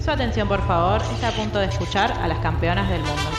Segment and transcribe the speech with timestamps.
[0.00, 3.30] Su atención, por favor, está a punto de escuchar a las campeonas del mundo.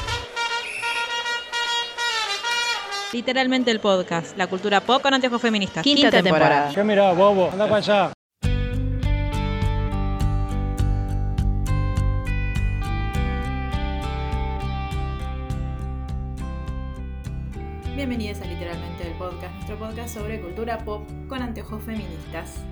[3.12, 5.84] Literalmente el podcast, la cultura pop con anteojos feministas.
[5.84, 6.72] Quinta, temporada.
[6.72, 7.50] ¿Qué mirá, bobo?
[7.52, 8.14] Anda para allá.
[17.96, 22.64] Bienvenidos a Literalmente el podcast, nuestro podcast sobre cultura pop con anteojos feministas.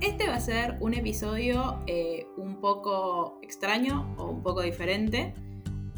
[0.00, 2.26] Este va a ser un episodio eh,
[2.64, 5.34] poco extraño o un poco diferente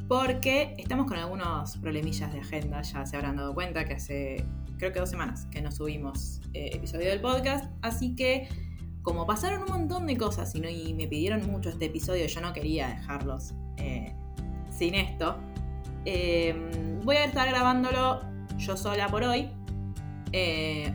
[0.08, 4.44] porque estamos con algunos problemillas de agenda, ya se habrán dado cuenta que hace
[4.76, 8.48] creo que dos semanas que no subimos eh, episodio del podcast, así que
[9.02, 12.88] como pasaron un montón de cosas y, me pidieron mucho este episodio, yo no quería
[12.88, 14.12] dejarlos eh,
[14.68, 15.36] sin esto,
[17.04, 18.22] voy a estar grabándolo
[18.58, 19.52] yo sola por hoy.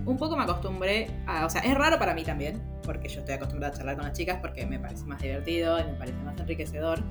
[0.05, 3.35] un poco me acostumbré a, o sea, es raro para mí también, porque yo estoy
[3.35, 6.40] acostumbrada a charlar con las chicas porque me parece más divertido y me parece más
[6.40, 7.04] enriquecedor.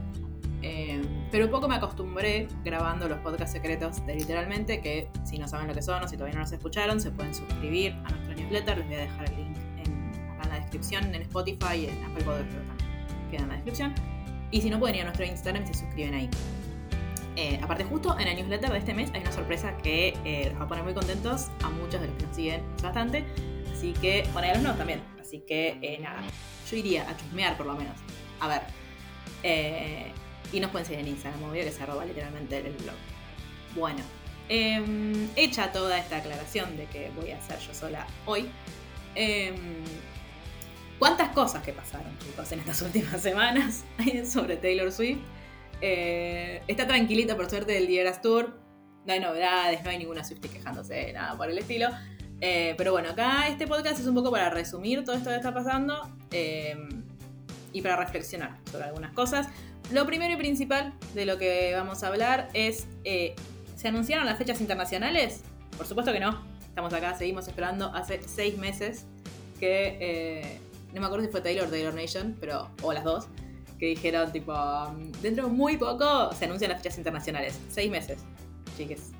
[0.63, 5.49] Eh, pero un poco me acostumbré grabando los podcasts secretos de literalmente, que si no
[5.49, 8.35] saben lo que son o si todavía no los escucharon, se pueden suscribir a nuestro
[8.35, 8.79] newsletter.
[8.79, 12.05] Les voy a dejar el link en, acá en la descripción, en Spotify y en
[12.05, 13.95] Apple Podcast también queda en la descripción.
[14.51, 16.31] Y si no, pueden ir a nuestro Instagram y se suscriben ahí.
[17.37, 20.61] Eh, aparte, justo en el newsletter de este mes hay una sorpresa que eh, los
[20.61, 23.25] va a poner muy contentos a muchos de los que nos siguen bastante.
[23.73, 25.01] Así que, bueno, a los nuevos también.
[25.31, 26.25] Así que, eh, nada,
[26.69, 27.95] yo iría a chusmear por lo menos.
[28.41, 28.63] A ver.
[29.45, 30.11] Eh,
[30.53, 32.97] y nos pueden seguir en Instagram, obvio que se arroba literalmente el blog.
[33.77, 34.01] Bueno,
[34.49, 38.51] em, hecha toda esta aclaración de que voy a hacer yo sola hoy.
[39.15, 39.85] Em,
[40.99, 43.85] ¿Cuántas cosas que pasaron, chicos, en estas últimas semanas
[44.29, 45.21] sobre Taylor Swift?
[45.81, 48.61] Eh, está tranquilita por suerte del Dieras Tour.
[49.07, 51.89] No hay novedades, no hay ninguna Swift quejándose, nada por el estilo.
[52.41, 55.53] Eh, pero bueno, acá este podcast es un poco para resumir todo esto que está
[55.53, 56.77] pasando eh,
[57.73, 59.49] y para reflexionar sobre algunas cosas.
[59.93, 63.35] Lo primero y principal de lo que vamos a hablar es, eh,
[63.77, 65.43] ¿se anunciaron las fechas internacionales?
[65.77, 66.43] Por supuesto que no.
[66.67, 69.05] Estamos acá, seguimos esperando hace seis meses
[69.59, 70.61] que,
[70.95, 73.27] no me acuerdo si fue Taylor o Taylor Nation, pero, o las dos,
[73.79, 74.55] que dijeron tipo,
[75.21, 77.59] dentro de muy poco se anuncian las fechas internacionales.
[77.69, 78.21] Seis meses,
[78.79, 79.11] chiques.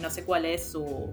[0.00, 1.10] no sé cuál es su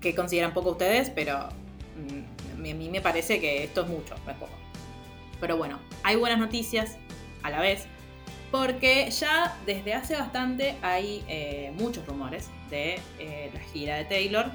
[0.00, 4.32] que consideran poco ustedes, pero mm, a mí me parece que esto es mucho, no
[4.32, 4.52] es poco.
[5.40, 6.96] Pero bueno, hay buenas noticias
[7.42, 7.86] a la vez,
[8.50, 14.46] porque ya desde hace bastante hay eh, muchos rumores de eh, la gira de Taylor,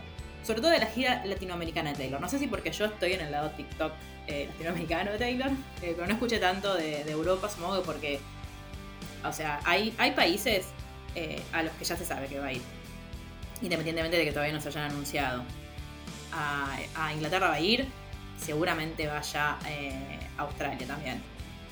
[0.43, 2.19] sobre todo de la gira latinoamericana de Taylor.
[2.19, 3.93] No sé si porque yo estoy en el lado TikTok
[4.27, 5.51] latinoamericano de Taylor,
[5.81, 8.19] pero no escuché tanto de, Europa, supongo que porque,
[9.25, 10.67] o sea, hay, hay países
[11.51, 12.61] a los que ya se sabe que va a ir
[13.63, 15.43] independientemente de que todavía no se hayan anunciado.
[16.33, 17.87] A, Inglaterra va a ir,
[18.37, 21.21] seguramente vaya eh, a Australia también.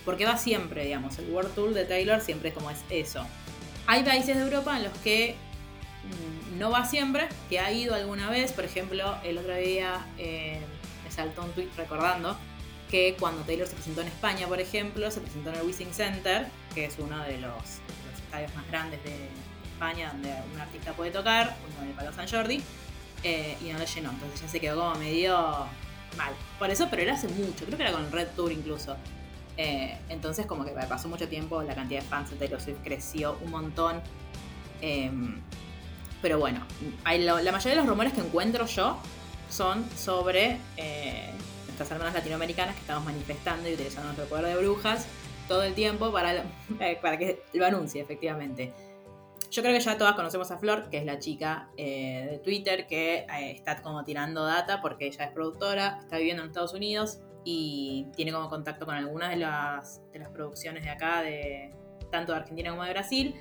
[0.05, 3.25] Porque va siempre, digamos, el World Tour de Taylor siempre es como es eso.
[3.87, 5.35] Hay países de Europa en los que
[6.53, 10.59] mm, no va siempre, que ha ido alguna vez, por ejemplo, el otro día eh,
[11.03, 12.37] me saltó un tweet recordando
[12.89, 16.47] que cuando Taylor se presentó en España, por ejemplo, se presentó en el Wissing Center,
[16.73, 17.53] que es uno de los
[18.15, 19.29] estadios más grandes de,
[19.89, 22.61] donde un artista puede tocar, uno en el Palo San Jordi,
[23.23, 24.09] eh, y no lo llenó.
[24.11, 25.37] Entonces ya se quedó como medio
[26.17, 26.33] mal.
[26.59, 28.95] Por eso, pero era hace mucho, creo que era con Red Tour incluso.
[29.57, 33.37] Eh, entonces como que pasó mucho tiempo, la cantidad de fans de Taylor Swift creció
[33.43, 34.01] un montón.
[34.81, 35.41] Em,
[36.21, 36.65] pero bueno,
[37.03, 38.97] la mayoría de los rumores que encuentro yo
[39.49, 41.31] son sobre eh,
[41.65, 45.07] nuestras hermanas latinoamericanas que estamos manifestando y utilizando nuestro poder de brujas
[45.47, 46.43] todo el tiempo para,
[47.01, 48.71] para que lo anuncie efectivamente.
[49.51, 52.87] Yo creo que ya todas conocemos a Flor, que es la chica eh, de Twitter
[52.87, 57.19] que eh, está como tirando data porque ella es productora, está viviendo en Estados Unidos
[57.43, 61.73] y tiene como contacto con algunas de las, de las producciones de acá, de
[62.09, 63.35] tanto de Argentina como de Brasil.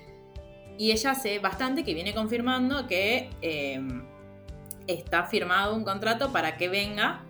[0.77, 4.05] Y ella hace bastante que viene confirmando que em,
[4.89, 7.23] está firmado un contrato para que venga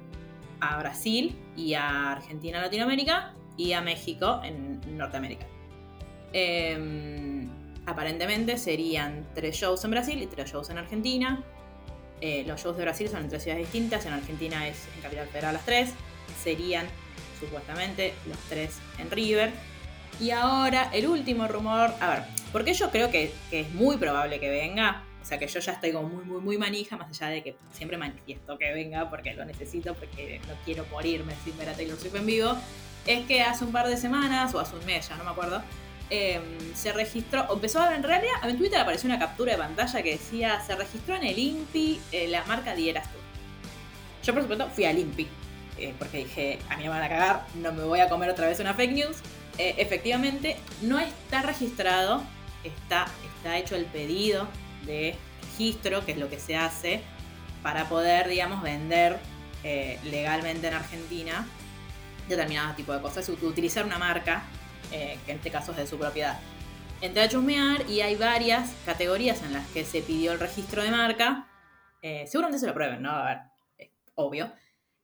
[0.61, 5.47] a Brasil y a Argentina, Latinoamérica y a México en Norteamérica.
[6.33, 7.49] Eh,
[7.91, 11.43] aparentemente serían tres shows en Brasil y tres shows en Argentina.
[12.21, 15.27] Eh, los shows de Brasil son en tres ciudades distintas, en Argentina es en Capital
[15.29, 15.91] Federal las tres.
[16.43, 16.87] Serían
[17.39, 19.51] supuestamente los tres en River.
[20.21, 22.23] Y ahora el último rumor, a ver,
[22.53, 25.93] porque yo creo que, es muy probable que venga, o sea que yo ya estoy
[25.93, 29.45] como muy, muy, muy manija, más allá de que siempre manifiesto que venga porque lo
[29.45, 32.57] necesito, porque no quiero morirme sin ver a Taylor Swift en vivo,
[33.07, 35.63] es que hace un par de semanas, o hace un mes ya, no me acuerdo,
[36.11, 40.03] Em, se registró, empezó a ver en realidad, en Twitter apareció una captura de pantalla
[40.03, 43.23] que decía, se registró en el INPI eh, la marca Dieras Tour.
[44.25, 45.29] Yo por supuesto fui al INPI
[45.81, 48.47] eh, porque dije, a mí me van a cagar, no me voy a comer otra
[48.47, 49.17] vez una fake news.
[49.57, 52.23] Eh, efectivamente, no está registrado,
[52.65, 53.07] está,
[53.37, 54.47] está hecho el pedido
[54.85, 57.01] de registro, que es lo que se hace
[57.63, 59.19] para poder, digamos, vender
[59.65, 61.47] eh, legalmente en Argentina
[62.29, 64.45] determinado tipo de cosas, utilizar una marca,
[64.91, 66.39] que en este caso es de su propiedad.
[67.01, 70.91] Entré a chusmear y hay varias categorías en las que se pidió el registro de
[70.91, 71.49] marca.
[72.27, 73.11] seguramente se lo prueben, ¿no?
[73.11, 73.39] A ver,
[74.15, 74.53] obvio.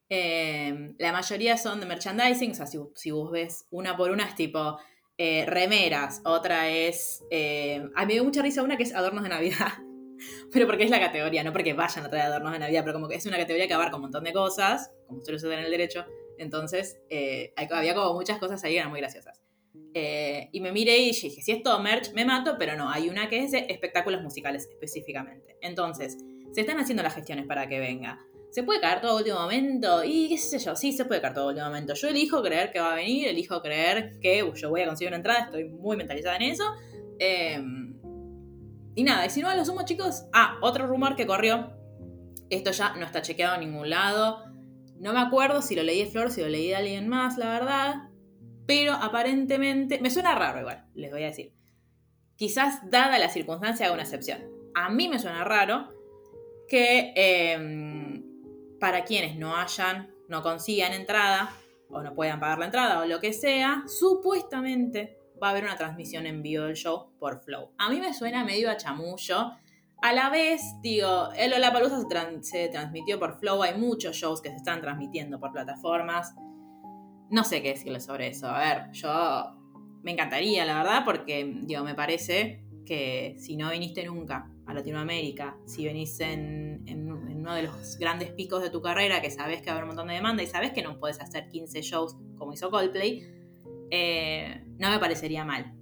[0.09, 4.37] Em, la mayoría son de merchandising, o sea, si, vos ves una por una es
[4.37, 4.79] tipo
[5.19, 7.25] eh, remeras, otra es...
[7.31, 9.73] Eh, a mí me dio mucha risa una que es adornos de Navidad,
[10.53, 13.09] pero porque es la categoría, no porque vayan a traer adornos de Navidad, pero como
[13.09, 15.71] que es una categoría que abarca un montón de cosas, como suele suceder en el
[15.73, 16.05] derecho,
[16.39, 19.43] entonces eh, había como muchas cosas ahí que eran muy graciosas.
[20.53, 23.31] Y me miré y dije, si es todo merch, me mato, pero no, hay una
[23.31, 25.57] que es de espectáculos musicales específicamente.
[25.63, 26.19] Entonces,
[26.53, 28.19] se están haciendo las gestiones para que venga.
[28.51, 30.05] ¿Se puede caer todo último momento?
[30.05, 31.95] Y qué sé yo, sí, se puede caer todo último momento.
[31.95, 35.19] Yo elijo creer que va a venir, elijo creer que yo voy a conseguir una
[35.19, 36.65] entrada, estoy muy mentalizada en eso.
[37.19, 37.95] Em,
[38.95, 40.25] y nada, y si no, a lo sumo, chicos.
[40.33, 41.73] Ah, otro rumor que corrió.
[42.49, 44.45] Esto ya no está chequeado en ningún lado.
[44.99, 47.51] No me acuerdo si lo leí de Flor, si lo leí de alguien más, la
[47.51, 47.95] verdad.
[48.67, 50.01] Pero aparentemente.
[50.01, 51.53] Me suena raro igual, les voy a decir.
[52.37, 54.45] Quizás, dada la circunstancia, haga una excepción.
[54.75, 55.93] A mí me suena raro
[56.69, 57.13] que.
[57.17, 58.27] Em,
[58.79, 61.51] para quienes no hayan, no consigan entrada
[61.89, 65.77] o no puedan pagar la entrada o lo que sea, supuestamente va a haber una
[65.77, 67.71] transmisión en vivo del show por Flow.
[67.79, 69.53] A mí me suena medio a chamullo.
[70.03, 74.51] A la vez, digo, el Lollapalooza se, se transmitió por Flow, hay muchos shows que
[74.51, 76.35] se están transmitiendo por plataformas.
[77.31, 78.49] No sé qué decirles sobre eso.
[78.49, 79.57] A ver, yo
[80.03, 85.57] me encantaría, la verdad, porque, digo, me parece que si no viniste nunca a Latinoamérica,
[85.67, 86.85] si venís en,
[87.37, 89.89] uno de los grandes picos de tu carrera, que sabes que va a haber un
[89.89, 93.23] montón de demanda y sabes que no puedes hacer 15 shows como hizo Coldplay,
[93.91, 95.75] eh, no me parecería mal.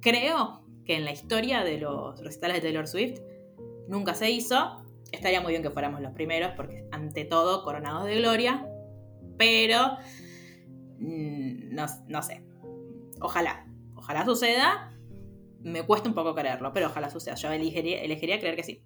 [0.00, 3.20] Creo que en la historia de los recitales de Taylor Swift
[3.88, 4.84] nunca se hizo.
[5.12, 8.66] Estaría muy bien que fuéramos los primeros, porque ante todo, coronados de gloria.
[9.36, 9.96] Pero,
[11.00, 12.44] no, no sé.
[13.20, 14.90] Ojalá, ojalá suceda
[15.62, 17.34] me cuesta un poco creerlo, pero ojalá suceda.
[17.34, 18.82] Yo elegiría, elegiría creer que sí.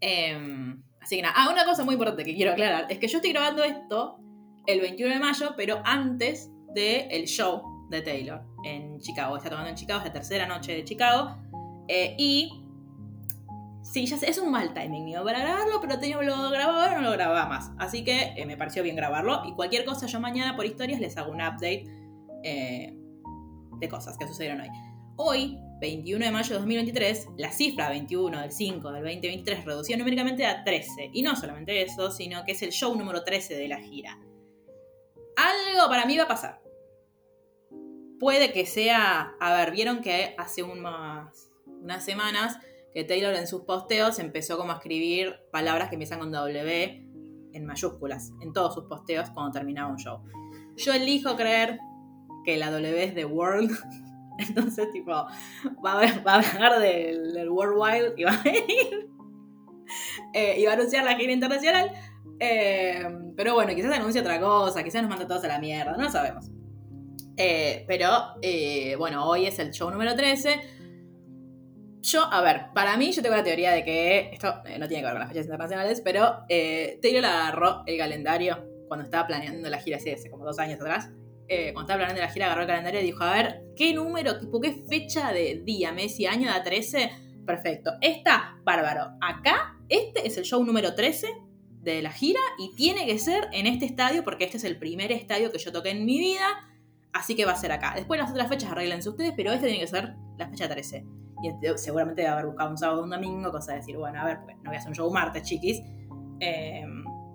[0.00, 1.34] Em, así que nada.
[1.36, 4.18] Ah, una cosa muy importante que quiero aclarar es que yo estoy grabando esto
[4.66, 9.36] el 21 de mayo, pero antes del show de Taylor en Chicago.
[9.36, 11.36] Está tomando en Chicago, es la tercera noche de Chicago.
[11.88, 12.64] Eh, y
[13.90, 17.00] sí, ya sé, es un mal timing mío para grabarlo, pero tenía lo grababa no
[17.00, 17.70] lo grababa más.
[17.78, 19.42] Así que eh, me pareció bien grabarlo.
[19.46, 21.84] Y cualquier cosa, yo mañana por historias les hago un update
[22.44, 22.94] eh,
[23.78, 24.68] de cosas que sucedieron hoy.
[25.16, 30.44] Hoy 21 de mayo de 2023, la cifra 21 del 5 del 2023 reducida numéricamente
[30.46, 31.10] a 13.
[31.12, 34.18] Y no solamente eso, sino que es el show número 13 de la gira.
[35.36, 36.60] Algo para mí va a pasar.
[38.18, 42.58] Puede que sea, a ver, vieron que hace unas, unas semanas
[42.92, 47.06] que Taylor en sus posteos empezó como a escribir palabras que empiezan con W
[47.52, 50.22] en mayúsculas, en todos sus posteos cuando terminaba un show.
[50.76, 51.78] Yo elijo creer
[52.44, 53.76] que la W es de World
[54.38, 59.10] Entonces, tipo, va a, va hablar del, Worldwide y va a venir.
[60.32, 61.90] Eh, y va a anunciar la gira internacional.
[62.38, 63.02] Eh,
[63.36, 66.10] pero bueno, quizás anuncie otra cosa, quizás nos manda todos a la mierda, no lo
[66.10, 66.50] sabemos.
[67.36, 68.34] Eh, pero
[68.98, 70.77] bueno, hoy es el show número 13.
[72.10, 75.06] Yo, a ver, para mí yo tengo la teoría de que esto no tiene que
[75.06, 79.98] ver con las fechas internacionales, pero Taylor agarró el calendario cuando estaba planeando la gira
[79.98, 81.10] hace como dos años atrás
[81.48, 84.38] eh, cuando estaba planeando la gira, agarró el calendario y dijo, a ver, ¿qué número,
[84.38, 87.10] tipo, qué fecha de día, mes y año da 13?
[87.46, 87.92] Perfecto.
[88.02, 89.16] Esta, bárbaro.
[89.22, 91.26] Acá, este es el show número 13
[91.80, 95.10] de la gira y tiene que ser en este estadio porque este es el primer
[95.10, 96.44] estadio que yo toqué en mi vida,
[97.14, 97.94] así que va a ser acá.
[97.96, 101.06] Después las otras fechas arreglense ustedes, pero este tiene que ser la fecha 13.
[101.42, 104.20] Y este, seguramente a haber buscado un sábado o un domingo, cosa de decir, bueno,
[104.20, 105.80] a ver, pues no voy a hacer un show martes, chiquis.
[106.40, 106.84] Eh,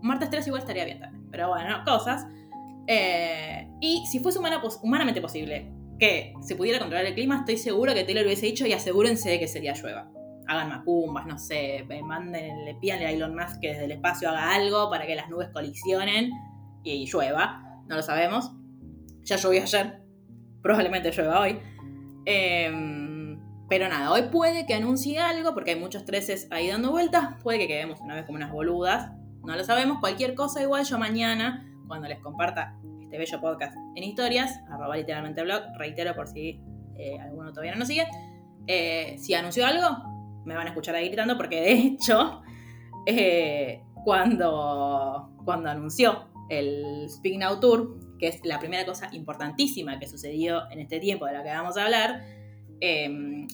[0.01, 2.25] martes 3 igual estaría bien también, pero bueno, cosas.
[2.87, 8.03] Eh, y si fuese humanamente posible que se pudiera controlar el clima, estoy seguro que
[8.03, 10.11] Taylor hubiese dicho y asegúrense de que sería llueva.
[10.47, 14.53] Hagan macumbas, no sé, manden, le pidan a Elon Musk que desde el espacio haga
[14.53, 16.31] algo para que las nubes colisionen
[16.83, 17.81] y llueva.
[17.87, 18.51] No lo sabemos.
[19.21, 20.01] Ya llovió ayer,
[20.61, 21.59] probablemente llueva hoy.
[22.25, 23.02] Em,
[23.73, 27.41] pero nada, hoy puede que anuncie algo, porque hay muchos treces ahí dando vueltas.
[27.41, 29.11] Puede que quedemos una vez como unas boludas.
[29.43, 29.97] No lo sabemos.
[29.99, 35.41] Cualquier cosa, igual yo mañana cuando les comparta este bello podcast en historias, arroba literalmente
[35.41, 36.61] blog, reitero por si
[36.99, 38.05] eh, alguno todavía no nos sigue.
[38.67, 39.87] Eh, si anunció algo,
[40.45, 42.43] me van a escuchar ahí gritando porque de hecho,
[43.07, 50.05] eh, cuando, cuando anunció el Speak Now Tour, que es la primera cosa importantísima que
[50.05, 52.21] sucedió en este tiempo de la que vamos a hablar,
[52.79, 53.47] em,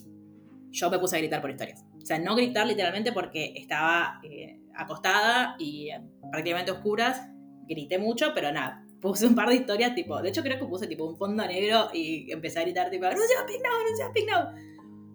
[0.72, 1.86] yo me puse a gritar por historias.
[2.02, 5.90] O sea, no gritar literalmente porque estaba eh, acostada y
[6.32, 7.30] prácticamente oscuras,
[7.68, 10.88] grité mucho, pero nada, puse un par de historias, tipo, de hecho creo que puse
[10.88, 13.80] tipo un fondo negro y empecé a gritar tipo, ¡Anuncio Speak Now!
[13.80, 14.70] ¡Anuncio Speak Now!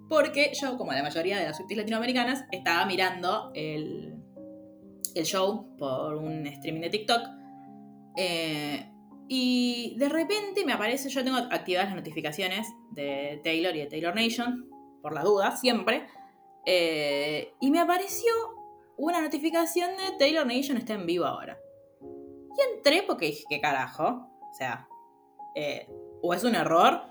[0.08, 4.14] Porque yo, como la mayoría de las Swifties latinoamericanas, estaba mirando el,
[5.14, 7.23] el show por un streaming de TikTok.
[8.16, 8.90] Eh,
[9.28, 14.14] y de repente me aparece, yo tengo activadas las notificaciones de Taylor y de Taylor
[14.14, 14.68] Nation,
[15.04, 16.06] por la duda, siempre.
[16.64, 18.32] Eh, y me apareció
[18.96, 21.58] una notificación de Taylor Nation está en vivo ahora.
[22.00, 24.30] Y entré porque dije, ¿qué carajo?
[24.50, 24.88] O sea,
[25.54, 25.87] eh,
[26.23, 27.02] o es un error,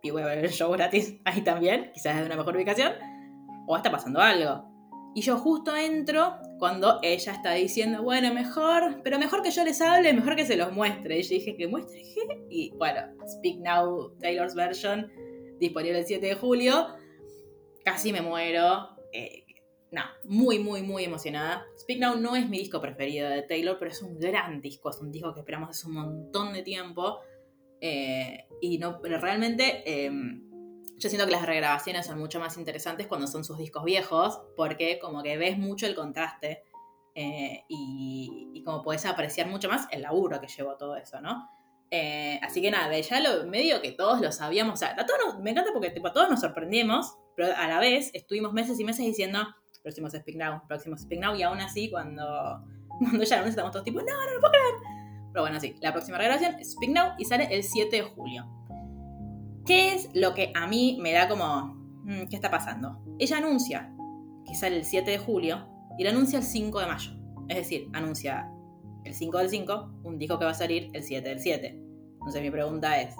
[0.00, 2.94] y voy a ver el show gratis ahí también, quizás es de una mejor ubicación,
[3.66, 4.64] o está pasando algo.
[5.14, 9.82] Y yo justo entro cuando ella está diciendo, bueno, mejor, pero mejor que yo les
[9.82, 11.18] hable, mejor que se los muestre.
[11.18, 12.46] Y yo dije, ¿que muestre qué?
[12.48, 15.10] Y bueno, Speak Now, Taylor's version,
[15.58, 16.86] disponible el 7 de julio.
[17.88, 18.90] Casi me muero.
[19.12, 19.44] Eh,
[19.90, 21.64] no, muy, muy, muy emocionada.
[21.78, 25.00] Speak Now no es mi disco preferido de Taylor, pero es un gran disco, es
[25.00, 27.20] un disco que esperamos hace un montón de tiempo.
[27.80, 30.44] Eh, y no, pero realmente em,
[30.98, 34.98] yo siento que las regrabaciones son mucho más interesantes cuando son sus discos viejos, porque
[34.98, 36.64] como que ves mucho el contraste
[37.14, 41.48] eh, y, como puedes apreciar mucho más el laburo que llevó todo eso, ¿no?
[41.90, 45.38] Eh, así que nada, ya lo medio que todos lo sabíamos, o sea, a todos
[45.40, 49.06] me encanta porque a todos nos sorprendimos, pero a la vez estuvimos meses y meses
[49.06, 49.38] diciendo,
[49.80, 52.24] próximos Speak Now, próximos Speak Now, y aún así cuando,
[52.98, 54.74] cuando ya nos estamos todos tipo, no, no lo puedo creer.
[55.32, 58.44] Pero bueno, sí, la próxima regrabación es Speak Now y sale el 7 de julio.
[59.64, 62.98] ¿Qué es lo que a mí me da como, mm, ¿qué está pasando?
[63.20, 63.94] Ella anuncia
[64.44, 65.64] que sale el 7 de julio
[65.96, 67.12] y lo anuncia el 5 de mayo.
[67.48, 68.50] Es decir, anuncia
[69.04, 71.68] el 5 del 5, un disco que va a salir el 7 del 7.
[72.14, 73.14] Entonces mi pregunta es,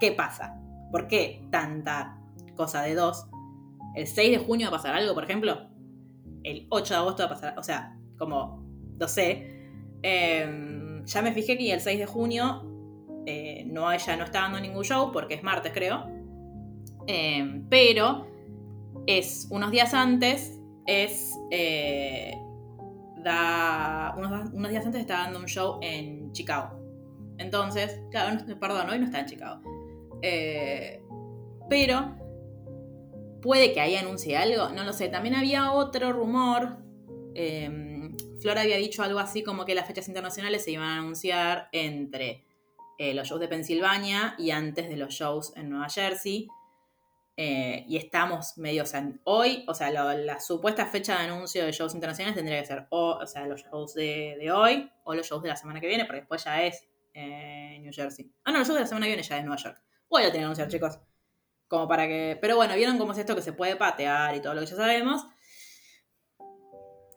[0.00, 0.60] ¿qué pasa?
[0.90, 2.18] ¿Por qué tanta
[2.56, 3.28] cosa de dos?
[3.94, 5.68] ¿El 6 de junio va a pasar algo, por ejemplo?
[6.42, 7.58] ¿El 8 de agosto va a pasar?
[7.58, 8.64] O sea, como,
[8.98, 9.70] no sé.
[10.02, 12.72] Em, ya me fijé que el 6 de junio
[13.26, 16.06] eh, no, ella no está dando ningún show porque es martes, creo.
[17.06, 18.26] Eh, pero
[19.06, 21.32] es unos días antes, es.
[21.50, 22.34] Eh,
[23.18, 26.78] da, unos, días antes está dando un show en Chicago.
[27.38, 29.60] Entonces, claro, perdón, hoy no está en Chicago.
[31.68, 32.21] pero
[33.42, 35.08] puede que ahí anuncie algo, no lo sé.
[35.08, 36.78] También había otro rumor.
[38.42, 42.44] Flora había dicho algo así como que las fechas internacionales se iban a anunciar entre
[42.98, 46.48] eh, los shows de Pensilvania y antes de los shows en Nueva Jersey.
[47.36, 51.72] Eh, y estamos medio, o sea, hoy, o sea, la supuesta fecha de anuncio de
[51.72, 55.48] shows internacionales tendría que ser o, sea, los shows de, hoy o los shows de
[55.48, 58.30] la semana que viene, porque después ya es eh, New Jersey.
[58.44, 59.82] Ah, no, los shows de la semana que viene ya es Nueva York.
[60.08, 60.98] Hoy lo tienen que anunciar, chicos.
[61.72, 62.36] Como para que.
[62.38, 64.76] Pero bueno, vieron cómo es esto que se puede patear y todo lo que ya
[64.76, 65.26] sabemos.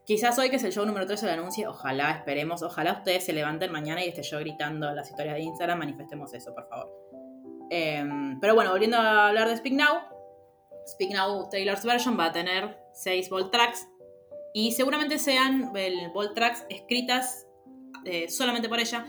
[0.06, 3.26] Quizás hoy que es el show número 3 se lo anuncie, ojalá, esperemos, ojalá ustedes
[3.26, 6.90] se levanten mañana y esté yo gritando las historias de Instagram, manifestemos eso, por favor.
[7.70, 10.04] Em, pero bueno, volviendo a hablar de Speak Now,
[10.88, 13.90] Speak Now Taylor's version va a tener 6 Volt Tracks
[14.54, 17.46] y seguramente sean el Volt Tracks escritas
[18.06, 19.06] eh, solamente por ella,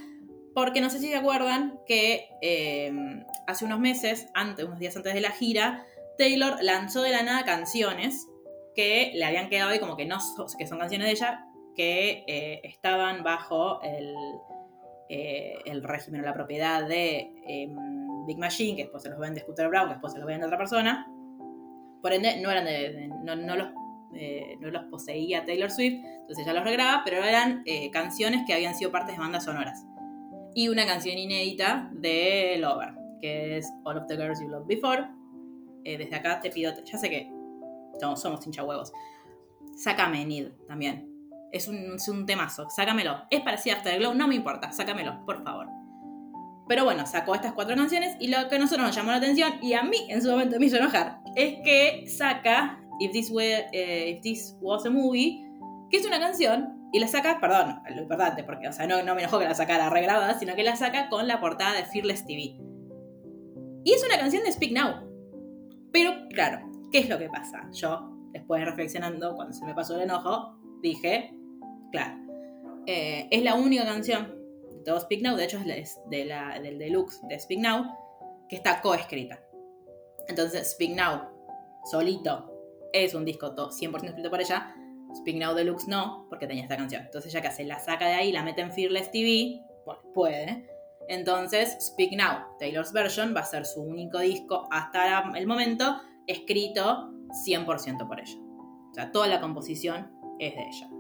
[0.56, 5.12] porque no sé si se acuerdan que em, hace unos meses, antes, unos días antes
[5.12, 5.84] de la gira,
[6.16, 8.26] Taylor lanzó de la nada canciones
[8.74, 10.16] que le habían quedado ahí como que no
[10.58, 11.44] que son canciones de ella
[11.74, 14.14] que eh, estaban bajo el,
[15.10, 19.42] eh, el régimen o la propiedad de em, Big Machine, que después se los vende
[19.42, 21.06] Scooter Brown, que después se los vende otra persona.
[22.00, 22.66] Por ende, no eran
[23.22, 23.68] no, los,
[24.14, 28.74] eh, no los poseía Taylor Swift, entonces ella los regraba, pero eran canciones que habían
[28.74, 29.84] sido partes de bandas sonoras.
[30.56, 35.06] Y una canción inédita de Lover, que es All of the Girls You Loved Before.
[35.84, 37.30] desde acá te pido, ya sé que
[38.16, 38.90] somos hincha huevos.
[39.76, 41.12] Sácame Need también.
[41.52, 43.24] Es un, es un temazo, sácamelo.
[43.30, 45.66] Es parecido a After Glow, no me importa, sácamelo, por favor.
[46.66, 49.58] Pero bueno, sacó estas cuatro canciones y lo que a nosotros nos llamó la atención
[49.60, 54.08] y a mí en su momento me hizo enojar es que saca If This, eh,
[54.16, 55.38] If This Was a Movie,
[55.90, 59.14] que es una canción y la saca, perdón, lo importante, porque o sea, no, no
[59.14, 62.26] me enojó que la sacara regrabada, sino que la saca con la portada de Fearless
[62.26, 62.56] TV.
[63.84, 65.06] Y es una canción de Speak Now.
[65.92, 67.68] Pero claro, ¿Qué es lo que pasa?
[67.72, 71.34] Yo, después reflexionando, cuando se me pasó el enojo, dije,
[71.90, 72.18] claro,
[72.86, 74.34] eh, es la única canción
[74.78, 77.84] de todo Speak Now, de hecho es de la, del deluxe de Speak Now,
[78.48, 79.40] que está coescrita.
[80.28, 81.22] Entonces, Speak Now,
[81.84, 82.52] solito,
[82.92, 84.74] es un disco 100% escrito por ella.
[85.16, 87.02] Speak Now Deluxe no, porque tenía esta canción.
[87.02, 90.68] Entonces, ya que se la saca de ahí, la mete en Fearless TV, bueno, puede.
[91.08, 97.12] Entonces, Speak Now, Taylor's Version, va a ser su único disco hasta el momento escrito
[97.46, 98.38] 100% por ella.
[98.90, 100.90] O sea, toda la composición es de ella.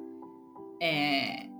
[0.80, 1.50] Eh,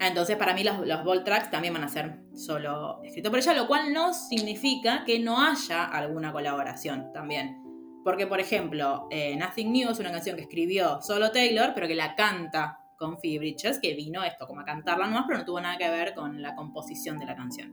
[0.00, 3.66] entonces, para mí, los, los tracks también van a ser solo escritos por ella, lo
[3.66, 7.63] cual no significa que no haya alguna colaboración también.
[8.04, 11.94] Porque, por ejemplo, eh, Nothing New es una canción que escribió solo Taylor, pero que
[11.94, 15.60] la canta con Phoebe Bridges, que vino esto como a cantarla nomás, pero no tuvo
[15.60, 17.72] nada que ver con la composición de la canción.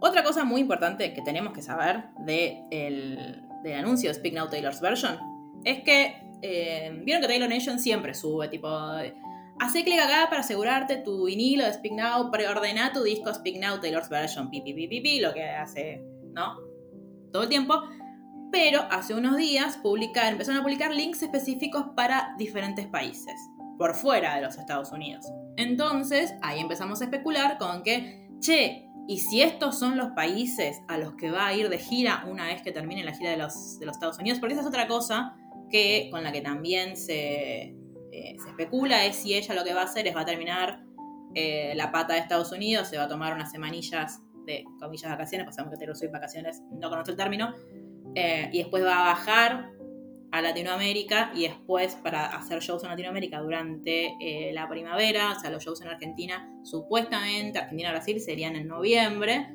[0.00, 4.80] Otra cosa muy importante que tenemos que saber de del anuncio de Speak Now Taylor's
[4.80, 5.18] Version
[5.64, 8.68] es que eh, vieron que Taylor Nation siempre sube tipo
[9.60, 13.80] Hace clic acá para asegurarte tu vinilo de Speak Now, preordena tu disco Speak Now
[13.80, 16.00] Taylor's Version, pi, pi, pi, pi, lo que hace,
[16.32, 16.56] ¿no?
[17.32, 17.82] Todo el tiempo.
[18.50, 23.34] Pero hace unos días empezaron a publicar links específicos para diferentes países,
[23.76, 25.26] por fuera de los Estados Unidos.
[25.56, 30.98] Entonces, ahí empezamos a especular con que, che, ¿y si estos son los países a
[30.98, 33.78] los que va a ir de gira una vez que termine la gira de los,
[33.78, 34.38] de los Estados Unidos?
[34.40, 35.36] Porque esa es otra cosa
[35.70, 37.74] que, con la que también se,
[38.12, 40.82] eh, se especula es si ella lo que va a hacer es va a terminar
[41.34, 45.46] eh, la pata de Estados Unidos, se va a tomar unas semanillas de comillas vacaciones,
[45.46, 47.54] pasamos que Taylor Swift vacaciones, no conozco el término,
[48.18, 49.70] eh, y después va a bajar
[50.30, 54.14] a Latinoamérica y después para hacer shows en Latinoamérica durante
[54.52, 59.48] la primavera, o sea, los shows en Argentina, supuestamente Argentina-Brasil serían en noviembre,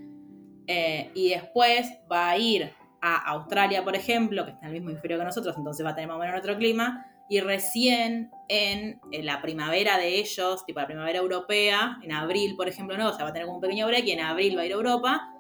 [0.66, 5.20] y después va a ir a Australia, por ejemplo, que está en el mismo hemisferio
[5.20, 9.42] que nosotros, entonces va a tener más o menos otro clima, y recién en, la
[9.42, 13.32] primavera de ellos, tipo la primavera europea, en abril, por ejemplo, no, o sea, va
[13.32, 15.33] a tener un pequeño break y en abril va a ir a Europa,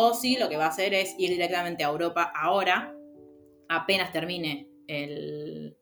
[0.00, 2.94] o si lo que va a hacer es ir directamente a Europa ahora,
[3.68, 5.76] apenas termine el,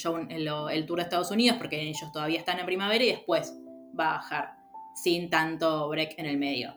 [0.00, 3.52] tour de Estados Unidos, porque ellos todavía están en primavera y después
[3.98, 4.52] va a bajar
[4.94, 6.74] sin tanto break en el medio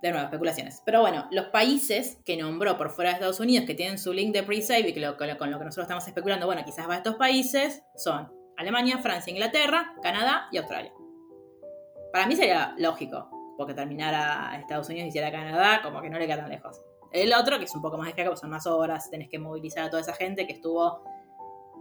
[0.00, 0.80] de nuevo, especulaciones.
[0.86, 4.32] Pero bueno, los países que nombró por fuera de Estados Unidos que tienen su link
[4.32, 7.16] de pre-save y que con lo que nosotros estamos especulando, bueno, quizás va a estos
[7.16, 10.92] países, son Alemania, Francia, Inglaterra, Canadá y Australia.
[12.14, 16.26] Para mí sería lógico, porque terminara Estados Unidos y hiciera Canadá, como que no le
[16.26, 16.80] queda tan lejos.
[17.12, 19.90] El otro, que es un poco más pues son más horas, tenés que movilizar a
[19.90, 21.04] toda esa gente que estuvo.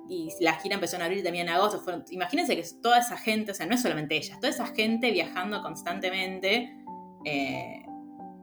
[0.10, 1.82] Y la gira empezó en abril y también en agosto.
[2.10, 5.62] imagínense que toda esa gente, o sea, no es solamente ellas, toda esa gente viajando
[5.62, 6.76] constantemente.
[7.24, 7.86] Eh,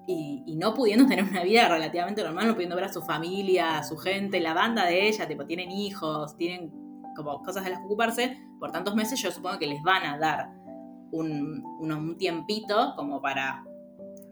[0.06, 3.84] y, no pudiendo tener una vida relativamente normal, no pudiendo ver a su familia, a
[3.84, 6.72] su gente, la banda de ella, tipo, tienen hijos, tienen
[7.14, 10.16] como cosas de las que ocuparse, por tantos meses yo supongo que les van a
[10.16, 10.65] dar
[11.12, 13.64] un, un, tiempito como para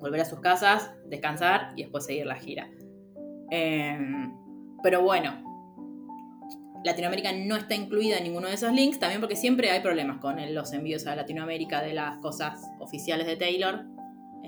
[0.01, 2.69] volver a sus casas, descansar y después seguir la gira.
[3.51, 4.33] Em,
[4.83, 5.43] pero bueno,
[6.85, 10.37] Latinoamérica no está incluida en ninguno de esos links, también porque siempre hay problemas con
[10.55, 13.87] los envíos a Latinoamérica de las cosas oficiales de Taylor,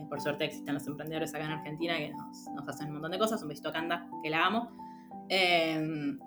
[0.09, 2.13] por suerte existen los emprendedores acá en Argentina que
[2.55, 3.43] nos, hacen un montón de cosas.
[3.43, 4.71] Un besito a Canda, que la amo.
[5.29, 6.19] Em,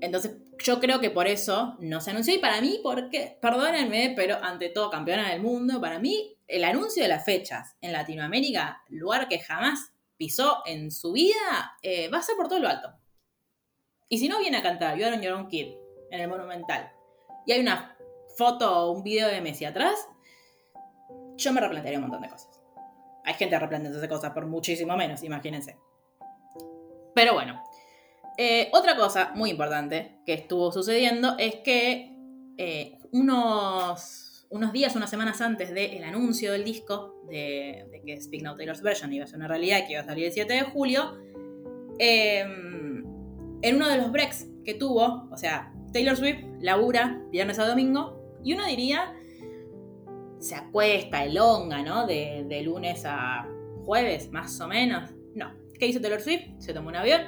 [0.00, 2.34] entonces, yo creo que por eso no se anunció.
[2.34, 7.02] Y para mí, porque, perdónenme, pero ante todo, campeona del mundo, para mí, el anuncio
[7.02, 12.22] de las fechas en Latinoamérica, lugar que jamás pisó en su vida, eh, va a
[12.22, 12.92] ser por todo lo alto.
[14.08, 15.74] Y si no viene a cantar You Are Own Kid
[16.10, 16.90] en el Monumental
[17.46, 17.96] y hay una
[18.36, 20.08] foto o un video de Messi atrás,
[21.36, 22.62] yo me replantearía un montón de cosas.
[23.24, 25.78] Hay gente replanteándose cosas por muchísimo menos, imagínense.
[27.14, 27.62] Pero bueno,
[28.40, 32.16] eh, otra cosa muy importante que estuvo sucediendo es que
[32.56, 38.56] eh, unos, unos días, unas semanas antes del anuncio del disco, de, que Speak Now
[38.56, 41.18] Taylor's Version iba a ser una realidad que iba a salir el 7 de julio,
[41.98, 43.04] em,
[43.60, 48.38] en uno de los breaks que tuvo, o sea, Taylor Swift labura viernes a domingo,
[48.44, 49.14] y uno diría
[50.38, 52.06] se acuesta, elonga, ¿no?
[52.06, 53.48] De, lunes a
[53.84, 55.10] jueves, más o menos.
[55.34, 55.52] No.
[55.78, 56.44] ¿Qué hizo Taylor Swift?
[56.58, 57.20] Se tomó un avión,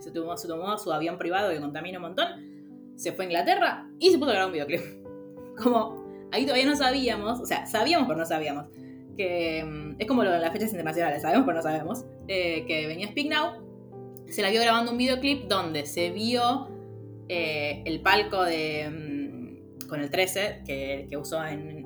[0.00, 4.18] se, tomó, su avión privado que contamina un montón, se fue a Inglaterra y se
[4.18, 4.80] puso a grabar un videoclip.
[5.62, 8.66] Como ahí todavía no sabíamos, o sea, sabíamos pero no sabíamos,
[9.16, 12.86] que mm, es como lo de las fechas internacionales, sabemos pero no sabemos, eh, que
[12.86, 16.68] venía Speak Now, se la vio grabando un videoclip donde se vio
[17.28, 21.80] eh, el palco de, mm, con el 13 que, usó en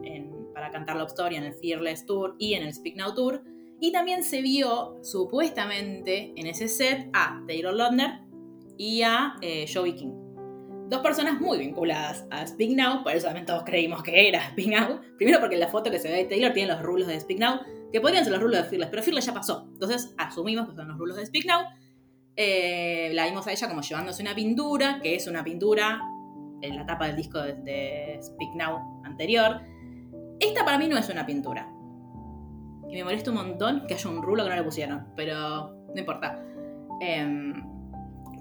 [0.54, 3.42] para cantar Love Story en el Fearless Tour y en el Speak Now Tour.
[3.80, 8.20] Y también se vio supuestamente en ese set a Taylor Lautner
[8.78, 10.12] y a eh, Joey King.
[10.88, 14.68] Dos personas muy vinculadas a Speak Now, por eso también todos creímos que era Speak
[14.68, 15.00] Now.
[15.16, 17.40] Primero porque en la foto que se ve de Taylor tiene los rulos de Speak
[17.40, 17.60] Now,
[17.92, 19.68] que podrían ser los rulos de Fearless, pero Fearless ya pasó.
[19.72, 21.62] Entonces asumimos que son los rulos de Speak Now.
[22.36, 26.00] Eh, la vimos a ella como llevándose una pintura, que es una pintura
[26.60, 29.60] en la tapa del disco de Speak Now anterior,
[30.40, 31.73] Esta para mí no es una pintura.
[32.94, 35.98] Y me molesta un montón que haya un rulo que no le pusieron, pero no
[35.98, 36.40] importa.
[37.00, 37.52] Em,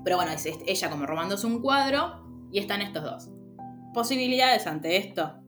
[0.03, 3.31] pero bueno, es, ella como robándose un cuadro y están estos dos.
[3.95, 5.39] Posibilidades ante esto.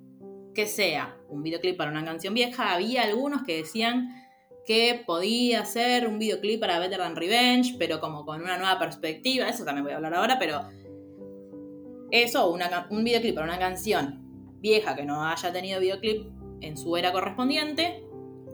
[0.55, 2.73] Que sea un videoclip para una canción vieja.
[2.73, 4.09] Había algunos que decían
[4.65, 9.47] que podía ser un videoclip para Better Than Revenge, pero como con una nueva perspectiva.
[9.47, 10.67] Eso también voy a hablar ahora, pero
[12.09, 16.25] eso, un videoclip para una canción vieja que no haya tenido videoclip
[16.61, 18.04] en su era correspondiente,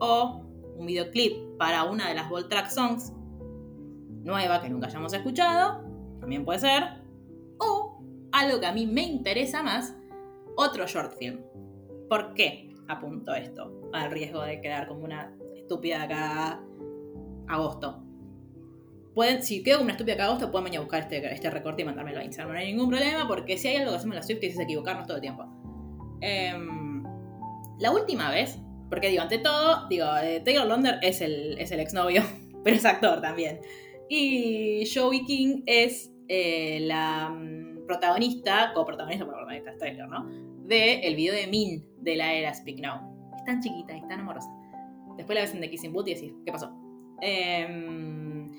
[0.01, 0.41] o
[0.75, 3.13] un videoclip para una de las Volt Track Songs
[4.23, 5.83] nueva que nunca hayamos escuchado,
[6.19, 6.83] también puede ser,
[7.59, 9.95] o algo que a mí me interesa más,
[10.57, 11.39] otro short film.
[12.09, 13.89] ¿Por qué apunto esto?
[13.93, 16.59] Al riesgo de quedar como una estúpida acá
[17.47, 18.03] agosto.
[19.13, 21.83] Pueden, si quedo como una estúpida acá agosto, pueden venir a buscar este, este recorte
[21.83, 22.53] y mandármelo a Instagram.
[22.53, 25.05] No hay ningún problema, porque si hay algo que hacemos en la Swift es equivocarnos
[25.05, 25.45] todo el tiempo.
[26.21, 27.03] Em,
[27.79, 28.59] la última vez,
[28.91, 32.23] porque digo, ante todo, digo, eh, Taylor Londer es el, es el exnovio,
[32.63, 33.62] pero es actor también.
[34.10, 40.27] Y Joey King es eh, la mm, protagonista, coprotagonista, protagonista es Taylor, ¿no?
[40.67, 43.32] De el video de Min de la era Speak Now.
[43.38, 44.49] Es tan chiquita, es tan amorosa.
[45.15, 46.77] Después la ves en The Kissing Boot y decís, ¿qué pasó?
[47.21, 48.51] Em,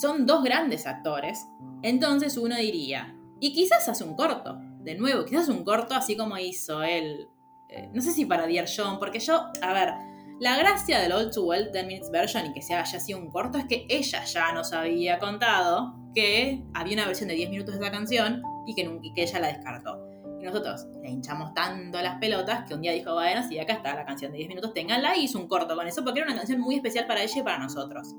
[0.00, 1.44] son dos grandes actores.
[1.82, 6.38] Entonces uno diría, y quizás hace un corto, de nuevo, quizás un corto así como
[6.38, 7.26] hizo él.
[7.74, 9.94] Eh, no sé si para Dear John, porque yo, a ver,
[10.40, 13.30] la gracia del Old to Well 10 Minutes Version y que se haya sido un
[13.30, 17.74] corto es que ella ya nos había contado que había una versión de 10 minutos
[17.74, 18.82] de esa canción y que,
[19.14, 19.98] que ella la descartó.
[20.40, 23.94] Y nosotros le hinchamos tanto las pelotas que un día dijo, bueno, si acá está
[23.94, 26.36] la canción de 10 minutos, ténganla y hizo un corto con eso porque era una
[26.36, 28.14] canción muy especial para ella y para nosotros.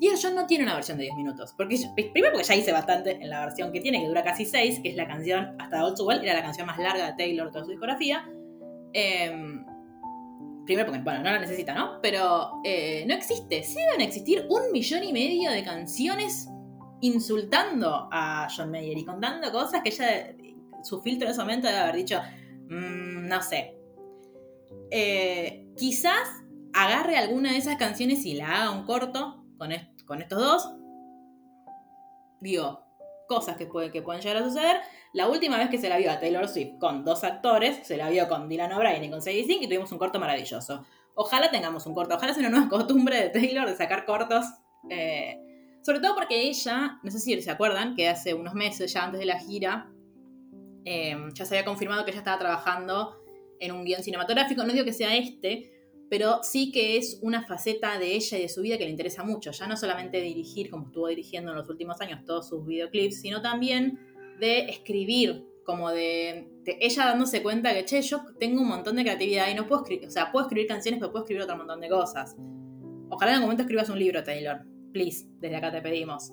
[0.00, 1.54] Dear John no tiene una versión de 10 minutos.
[1.56, 4.80] Porque, primero porque ya hice bastante en la versión que tiene, que dura casi 6,
[4.82, 7.64] que es la canción, hasta Old Well, era la canción más larga de Taylor toda
[7.64, 8.24] su discografía.
[8.92, 9.64] Eh,
[10.70, 12.00] Primero porque, bueno, no la necesita, ¿no?
[12.00, 13.64] Pero eh, no existe.
[13.64, 16.48] Sí deben existir un millón y medio de canciones
[17.00, 20.32] insultando a John Mayer y contando cosas que ella,
[20.84, 22.20] su filtro en ese momento debe haber dicho,
[22.68, 23.74] mm, no sé.
[24.92, 26.28] Eh, quizás
[26.72, 29.70] agarre alguna de esas canciones y la haga un corto con,
[30.06, 30.70] con estos dos.
[32.40, 32.86] Digo,
[33.30, 34.80] cosas que, puede, que pueden llegar a suceder.
[35.12, 38.10] La última vez que se la vio a Taylor Swift con dos actores, se la
[38.10, 40.84] vio con Dylan O'Brien y con Sadie Sink y tuvimos un corto maravilloso.
[41.14, 44.46] Ojalá tengamos un corto, ojalá sea una nueva costumbre de Taylor de sacar cortos.
[44.90, 45.38] Eh,
[45.82, 49.20] sobre todo porque ella, no sé si se acuerdan, que hace unos meses, ya antes
[49.20, 49.92] de la gira,
[50.84, 53.16] eh, ya se había confirmado que ella estaba trabajando
[53.60, 54.64] en un guion cinematográfico.
[54.64, 55.79] No digo que sea este,
[56.10, 59.22] pero sí que es una faceta de ella y de su vida que le interesa
[59.22, 59.52] mucho.
[59.52, 63.40] Ya no solamente dirigir, como estuvo dirigiendo en los últimos años todos sus videoclips, sino
[63.40, 64.00] también
[64.40, 69.48] de escribir, como de, ella dándose cuenta que, che, yo tengo un montón de creatividad
[69.50, 71.88] y no puedo escribir, o sea, puedo escribir canciones, pero puedo escribir otro montón de
[71.88, 72.36] cosas.
[73.08, 74.62] Ojalá en algún momento escribas un libro, Taylor.
[74.92, 76.32] Please, desde acá te pedimos.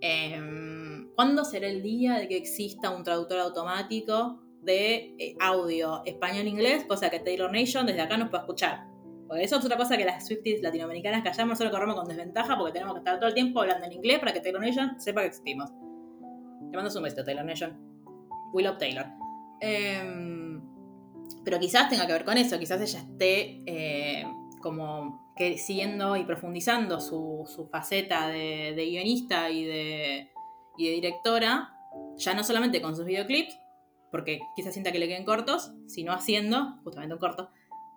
[0.00, 6.84] Em, ¿Cuándo será el día de que exista un traductor automático de eh, audio español-inglés?
[6.84, 8.97] Cosa que Taylor Nation desde acá nos pueda escuchar.
[9.28, 12.72] Porque eso es otra cosa que las Swifties latinoamericanas callamos, solo corremos con desventaja porque
[12.72, 15.28] tenemos que estar todo el tiempo hablando en inglés para que Taylor Nation sepa que
[15.28, 15.70] existimos.
[16.70, 17.76] Te mando un besito, Taylor Nation.
[18.54, 19.06] We love Taylor.
[19.60, 20.62] Em,
[21.44, 24.24] pero quizás tenga que ver con eso, quizás ella esté eh,
[24.62, 30.30] como que siguiendo y profundizando su, faceta de, guionista y de,
[30.76, 31.74] y de directora,
[32.16, 33.58] ya no solamente con sus videoclips,
[34.10, 37.50] porque quizás sienta que le queden cortos, sino haciendo justamente un corto,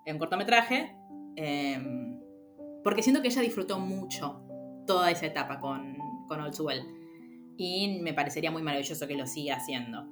[0.06, 0.96] un cortometraje,
[1.36, 2.20] Em,
[2.84, 4.42] porque siento que ella disfrutó mucho
[4.88, 6.56] toda esa etapa con, con Old
[7.58, 10.08] Y me parecería muy maravilloso que lo siga haciendo.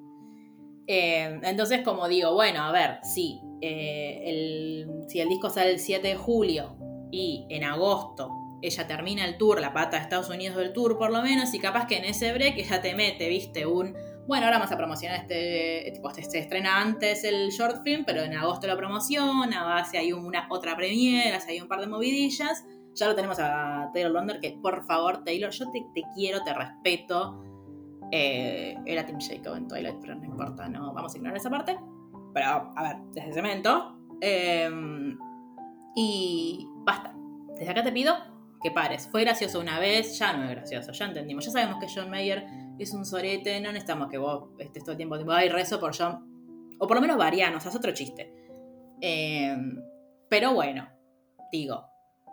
[0.87, 5.79] Em, entonces, como digo, bueno, a ver, sí, eh, el, si el disco sale el
[5.79, 6.77] 7 de julio
[7.11, 11.11] y en agosto ella termina el tour, la pata de Estados Unidos del tour por
[11.11, 13.95] lo menos, y capaz que en ese break ella te mete, viste, un
[14.29, 18.21] bueno, ahora vamos a promocionar este, tipo, este, se estrena antes el short film, pero
[18.21, 22.63] en agosto lo promociona, si hay una otra premiera, si hay un par de movidillas.
[22.93, 27.43] Ya lo tenemos a Taylor Londer, que por favor, Taylor, yo te, quiero, te respeto.
[28.11, 31.79] Eh, era Tim Jacob en Twilight, pero no importa, no vamos a ignorar esa parte.
[32.31, 33.97] Pero, a ver, desde cemento.
[34.21, 35.17] Em,
[35.95, 37.15] y basta.
[37.57, 38.13] Desde acá te pido
[38.61, 39.07] que pares.
[39.07, 41.45] Fue gracioso una vez, ya no es gracioso, ya entendimos.
[41.45, 42.45] Ya sabemos que John Mayer
[42.83, 45.95] es un sorete, no necesitamos que vos estés todo el tiempo, tipo, ay, rezo por
[45.95, 46.75] John.
[46.79, 48.33] O por lo menos variano, o sea, es otro chiste.
[49.01, 49.81] Em,
[50.29, 50.89] pero bueno,
[51.51, 51.85] digo,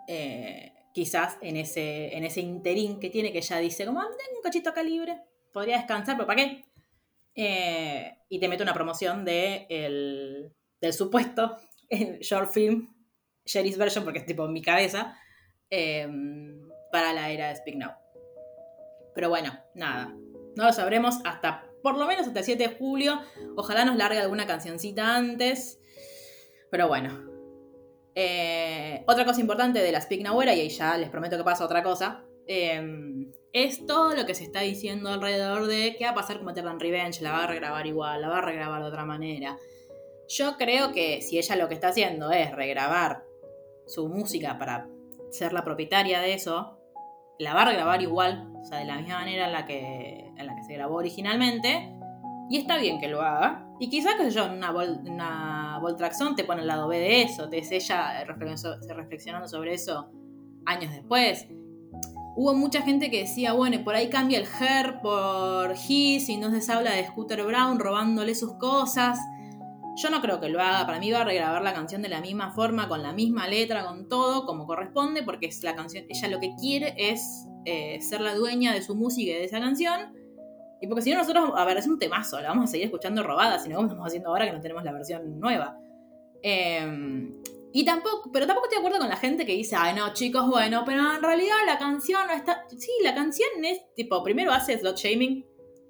[0.07, 4.37] eh, quizás en ese, en ese interín que tiene, que ya dice, como, ah, tengo
[4.37, 6.65] un cachito acá libre, podría descansar, pero ¿para qué?
[7.35, 11.57] Eh, y te mete una promoción de el, del supuesto
[12.21, 12.87] short film,
[13.45, 15.17] Sherry's version, porque es tipo en mi cabeza,
[15.69, 17.91] em, para la era de Speak Now.
[19.13, 20.15] Pero bueno, nada.
[20.57, 23.21] No lo sabremos hasta, por lo menos hasta el 7 de julio.
[23.55, 25.79] Ojalá nos largue alguna cancioncita antes.
[26.71, 27.27] Pero bueno.
[28.15, 31.63] Eh, otra cosa importante de la Speak Now y ahí ya les prometo que pasa
[31.63, 36.15] otra cosa, em, es todo lo que se está diciendo alrededor de qué va a
[36.15, 39.05] pasar con Maternal Revenge, la va a regrabar igual, la va a regrabar de otra
[39.05, 39.59] manera.
[40.27, 43.23] Yo creo que si ella lo que está haciendo es regrabar
[43.85, 44.89] su música para
[45.29, 46.76] ser la propietaria de eso,
[47.39, 50.45] la va a regrabar igual, o sea, de la misma manera en la que, en
[50.45, 51.93] la que se grabó originalmente,
[52.49, 53.65] y está bien que lo haga.
[53.79, 57.49] Y quizás, que yo, una, vol, una Voltraxon te pone el lado B de eso,
[57.49, 60.09] te es ella reflexionando sobre eso
[60.65, 61.47] años después.
[62.35, 66.69] Hubo mucha gente que decía, bueno, por ahí cambia el Her por His y entonces
[66.69, 69.19] habla de Scooter Brown robándole sus cosas.
[69.97, 72.21] Yo no creo que lo haga, para mí va a regrabar la canción de la
[72.21, 76.27] misma forma, con la misma letra, con todo, como corresponde, porque es la canción, ella
[76.27, 80.13] lo que quiere es eh, ser la dueña de su música y de esa canción.
[80.79, 83.23] Y porque si no nosotros, a ver, es un temazo, la vamos a seguir escuchando
[83.23, 85.79] robada, sino como estamos haciendo ahora que no tenemos la versión nueva.
[86.43, 87.33] Em,
[87.73, 90.47] y tampoco, pero tampoco estoy de acuerdo con la gente que dice, ay no, chicos,
[90.47, 92.65] bueno, pero en realidad la canción no está.
[92.69, 95.43] Sí, la canción es tipo, primero hace slot shaming,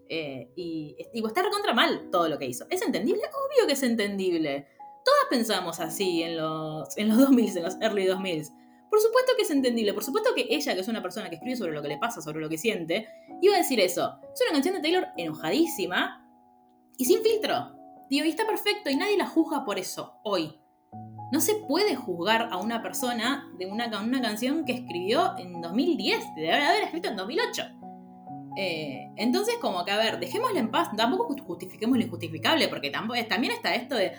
[0.10, 2.66] eh, y digo, está recontra mal todo lo que hizo.
[2.70, 3.22] ¿Es entendible?
[3.24, 4.68] Obvio que es entendible.
[5.04, 8.44] Todas pensamos así en los, en los 2000, en los early 2000.
[8.90, 11.58] Por supuesto que es entendible, por supuesto que ella, que es una persona que escribe
[11.58, 13.08] sobre lo que le pasa, sobre lo que siente,
[13.42, 14.20] iba a decir eso.
[14.34, 16.26] Es una canción de Taylor enojadísima
[16.98, 17.76] y sin filtro.
[18.10, 20.58] Digo, y está perfecto y nadie la juzga por eso hoy.
[21.32, 26.36] No se puede juzgar a una persona de una, una canción que escribió en 2010,
[26.38, 27.77] de haber escrito en 2008.
[28.60, 33.54] Eh, entonces, como que, a ver, dejémosle en paz, tampoco justifiquemos lo injustificable, porque también
[33.54, 34.14] está esto de,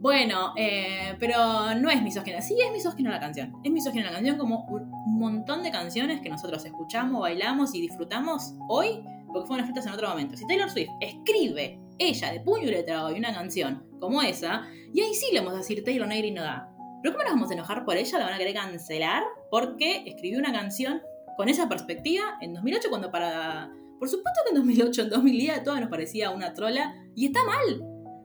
[0.00, 2.42] bueno, eh, pero no es misógina.
[2.42, 3.54] Sí, es misógina la canción.
[3.62, 8.54] Es misógina la canción como un montón de canciones que nosotros escuchamos, bailamos y disfrutamos
[8.68, 9.00] hoy,
[9.32, 10.36] porque fueron escritas en otro momento.
[10.36, 15.02] Si Taylor Swift escribe ella de puño y letra hoy una canción como esa, y
[15.02, 16.68] ahí sí le vamos a decir Taylor Negri no da.
[17.00, 18.18] ¿Pero cómo nos vamos a enojar por ella?
[18.18, 19.22] ¿La van a querer cancelar?
[19.52, 21.00] Porque escribió una canción
[21.36, 25.80] con esa perspectiva en 2008 cuando para por supuesto que en 2008, en 2010, todo
[25.80, 26.94] nos parecía una trola.
[27.14, 27.82] Y está mal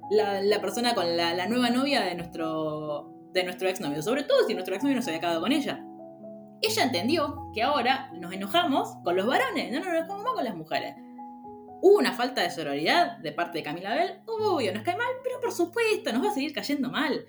[0.10, 4.02] la, persona con la, nueva novia de nuestro, de nuestro exnovio.
[4.02, 5.86] Sobre todo si nuestro exnovio no se había acabado con ella.
[6.62, 10.56] Ella entendió que ahora nos enojamos con los varones, no nos enojamos más con las
[10.56, 10.96] mujeres.
[11.82, 15.40] Hubo una falta de sororidad de parte de Camila Bell, obvio, nos cae mal, pero
[15.40, 17.26] por supuesto, nos va a seguir cayendo mal.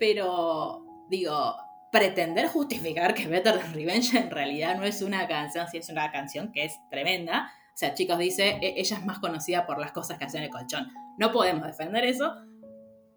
[0.00, 1.54] Pero, digo,
[1.92, 6.10] pretender justificar que Better Than Revenge en realidad no es una canción, si es una
[6.10, 9.92] canción que es tremenda, o sea, chicos, dice, e-, ella es más conocida por las
[9.92, 10.88] cosas que hace en el colchón.
[11.18, 12.34] No podemos defender eso.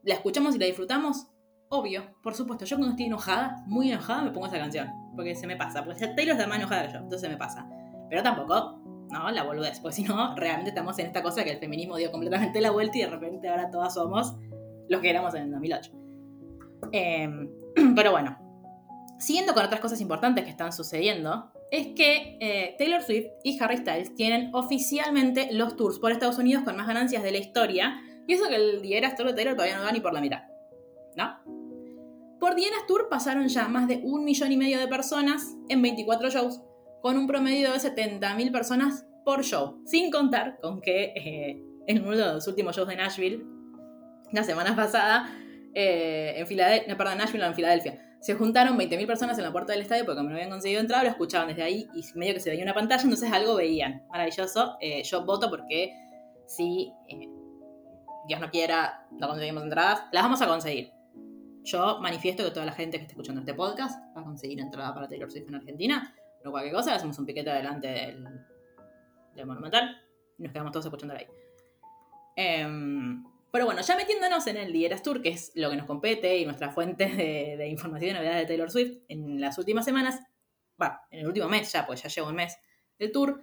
[0.04, 1.28] La escuchamos y la disfrutamos.
[1.69, 2.65] Obvio, por supuesto.
[2.65, 4.89] Yo cuando estoy enojada, muy enojada, me pongo esa canción.
[5.15, 5.86] Porque se me pasa.
[5.86, 6.98] Porque Taylor está más enojada que yo.
[6.98, 7.69] Entonces se me pasa.
[8.10, 9.80] Pero tampoco, no, la boludez.
[9.80, 12.98] Porque si no, realmente estamos en esta cosa que el feminismo dio completamente la vuelta
[12.98, 14.36] y de repente ahora todas somos
[14.89, 15.91] los que éramos en el 2008.
[16.91, 17.50] Em,
[17.95, 18.38] pero bueno,
[19.19, 23.78] siguiendo con otras cosas importantes que están sucediendo, es que eh, Taylor Swift y Harry
[23.78, 28.02] Styles tienen oficialmente los tours por Estados Unidos con más ganancias de la historia.
[28.28, 30.44] Y eso que el Dieras Tour de Taylor todavía no da ni por la mitad.
[31.16, 31.40] ¿No?
[32.40, 36.30] Por Dienas Tour pasaron ya más de un millón y medio de personas en 24
[36.30, 36.62] shows,
[37.02, 39.82] con un promedio de 70.000 personas por show.
[39.86, 43.44] Sin contar con que eh, en uno de los últimos shows de Nashville,
[44.32, 45.30] la semana pasada,
[45.74, 49.72] eh, en Filadelfia, perdón, Nashville o en Filadelfia, se juntaron 20.000 personas en la puerta
[49.72, 52.40] del estadio porque como no habían conseguido entrar, lo escuchaban desde ahí y medio que
[52.40, 54.04] se veía una pantalla, entonces algo veían.
[54.10, 54.78] Maravilloso.
[54.82, 55.94] Eh, yo voto porque
[56.46, 57.30] si eh,
[58.28, 60.92] Dios no quiera, no conseguimos entradas, las vamos a conseguir.
[61.64, 64.94] Yo manifiesto que toda la gente que esté escuchando este podcast va a conseguir entrada
[64.94, 66.14] para Taylor Swift en Argentina.
[66.40, 68.26] Pero cualquier cosa, hacemos un piquete adelante del,
[69.36, 69.98] del Monumental
[70.38, 71.26] y nos quedamos todos escuchando ahí.
[72.36, 72.66] Eh,
[73.52, 76.46] pero bueno, ya metiéndonos en el Dieras Tour, que es lo que nos compete y
[76.46, 80.20] nuestra fuente de, información y novedades de Taylor Swift, en las últimas semanas,
[80.78, 82.58] bueno, en el último mes ya, pues ya llevo un mes
[82.98, 83.42] del tour,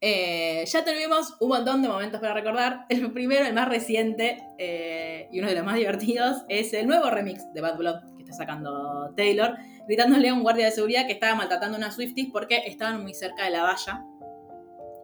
[0.00, 2.86] eh, ya tuvimos un montón de momentos para recordar.
[2.88, 7.10] El primero, el más reciente eh, y uno de los más divertidos, es el nuevo
[7.10, 9.56] remix de Bad Blood que está sacando Taylor,
[9.86, 13.14] gritándole a un guardia de seguridad que estaba maltratando a una Swifties porque estaban muy
[13.14, 14.04] cerca de la valla.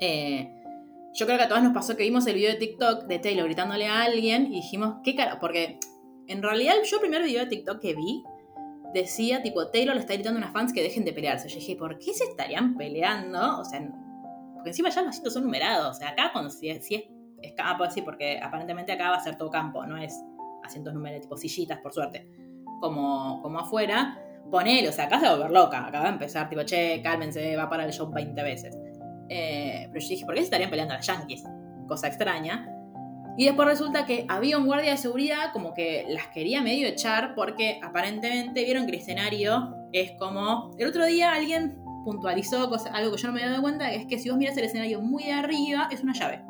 [0.01, 0.64] Eh,
[1.15, 3.45] yo creo que a todos nos pasó que vimos el video de TikTok de Taylor
[3.47, 5.39] gritándole a alguien y dijimos, ¿qué cara?
[5.39, 5.79] Porque
[6.27, 8.25] en realidad yo el primer video de TikTok que vi
[8.93, 11.49] decía, tipo, Taylor le está gritando a unas fans que dejen de pelearse.
[11.49, 13.61] Yo dije, ¿por qué se estarían peleando?
[13.61, 13.81] O sea,
[14.55, 15.97] porque encima ya los asientos son numerados.
[15.97, 17.05] O sea, acá cuando si es, si es,
[17.43, 20.21] es campo, sí, porque aparentemente acá va a ser todo campo, no es
[20.65, 22.29] asientos numerados, tipo sillitas, por suerte.
[22.81, 24.19] como, como afuera,
[24.51, 27.57] ponele, o sea, acá se va a volver loca, acaba de empezar, tipo, che, cálmense,
[27.57, 28.77] va para el show 20 veces.
[29.29, 31.45] Eh, pero yo dije, ¿por qué se estarían peleando a las Yankees?
[31.87, 32.71] Cosa extraña.
[33.37, 37.35] Y después resulta que había un guardia de seguridad como que las quería medio echar
[37.35, 40.71] porque aparentemente vieron que el escenario es como...
[40.79, 44.19] El otro día alguien puntualizó algo que yo no me había dado cuenta, es que
[44.19, 46.45] si vos miras el escenario muy de arriba, es una llave.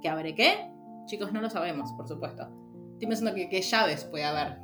[0.00, 0.70] ¿Que abre qué?
[1.06, 2.48] Chicos, no lo sabemos, por supuesto.
[2.94, 4.58] Estoy pensando que qué llaves puede haber.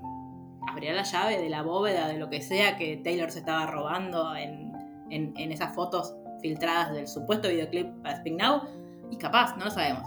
[0.68, 4.34] ¿Abrirá la llave de la bóveda, de lo que sea que Taylor se estaba robando
[4.34, 4.72] en,
[5.10, 8.60] en esas fotos filtradas del supuesto videoclip para Speak Now?
[9.10, 10.02] Y capaz, no lo sabemos.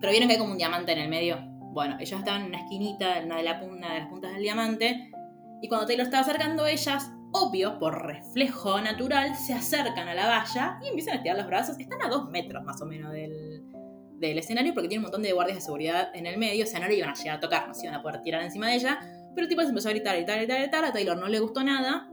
[0.00, 1.38] Pero vieron que hay como un diamante en el medio.
[1.72, 5.10] Bueno, ellas estaban en una esquinita, en una de, la, las puntas del diamante.
[5.62, 10.80] Y cuando Taylor estaba acercando, ellas, obvio, por reflejo natural, se acercan a la valla
[10.82, 11.78] y empiezan a estirar los brazos.
[11.78, 13.62] Están a dos metros más o menos del,
[14.18, 16.64] del escenario porque tiene un montón de guardias de seguridad en el medio.
[16.64, 18.42] O sea, no le iban a llegar a tocar, no se iban a poder tirar
[18.42, 18.98] encima de ella.
[19.36, 20.84] Pero el tipo se empezó a gritar, gritar, gritar, gritar.
[20.84, 22.10] A Taylor no le gustó nada.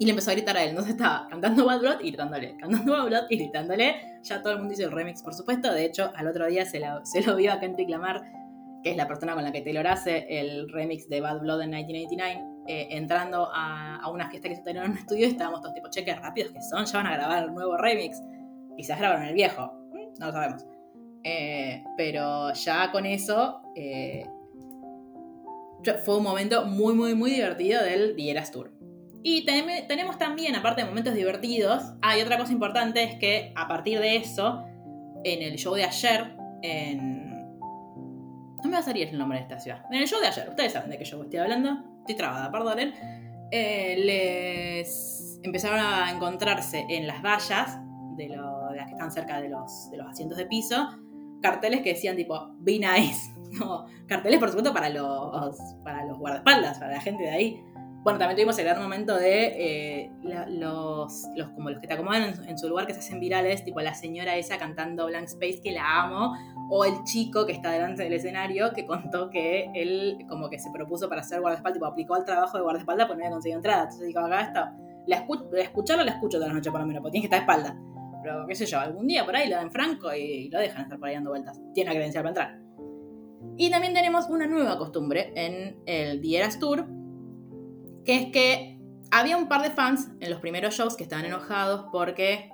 [0.00, 0.70] Y le empezó a gritar a él.
[0.70, 3.96] Entonces estaba cantando Bad Blood y gritándole, cantando Bad Blood y gritándole.
[4.22, 5.70] Ya todo el mundo hizo el remix, por supuesto.
[5.74, 8.22] De hecho, al otro día se lo, se lo vio a Kendrick Lamar,
[8.82, 11.70] que es la persona con la que Taylor hace el remix de Bad Blood en
[11.70, 15.60] 1989, eh, entrando a, a, una fiesta que se tenía en un estudio y estábamos
[15.60, 18.22] todos tipo, che, qué rápidos que son, ya van a grabar el nuevo remix.
[18.78, 20.64] Quizás grabaron el viejo, mm, no lo sabemos.
[21.24, 24.26] Eh, pero ya con eso eh,
[26.06, 28.72] fue un momento muy, muy, muy divertido del Dieras Tour.
[29.22, 34.00] Y tenemos también, aparte de momentos divertidos, hay otra cosa importante, es que a partir
[34.00, 34.64] de eso,
[35.24, 37.30] en el show de ayer, en...
[38.62, 39.82] No me va a salir el nombre de esta ciudad.
[39.90, 42.92] En el show de ayer, ustedes saben de qué show estoy hablando, estoy trabada, perdonen.
[43.50, 47.78] Eh, les empezaron a encontrarse en las vallas
[48.16, 50.88] de, las que están cerca de los, de los asientos de piso,
[51.42, 53.34] carteles que decían tipo, be nice.
[54.06, 57.64] Carteles por supuesto para los, para los guardaespaldas, para la gente de ahí.
[58.02, 60.10] Bueno, también tuvimos el gran momento de eh,
[60.48, 63.80] los, los, como los que te acomodan en, su lugar, que se hacen virales, tipo
[63.80, 66.34] la señora esa cantando Blank Space, que la amo,
[66.70, 70.70] o el chico que está delante del escenario, que contó que él como que se
[70.70, 73.82] propuso para ser guardaespaldas, tipo aplicó al trabajo de guardaespaldas, pero no había conseguido entrada.
[73.82, 77.02] Entonces dijo, acá está, la, escucho, la la escucho toda la noche por lo menos,
[77.02, 77.90] porque tiene que estar de espalda.
[78.22, 80.98] Pero qué sé yo, algún día por ahí lo dan franco y, lo dejan estar
[80.98, 81.60] por ahí dando vueltas.
[81.74, 82.60] Tiene la credencial para entrar.
[83.56, 86.86] Y también tenemos una nueva costumbre en el Dieras Tour,
[88.04, 91.86] que es que había un par de fans en los primeros shows que estaban enojados
[91.92, 92.50] porque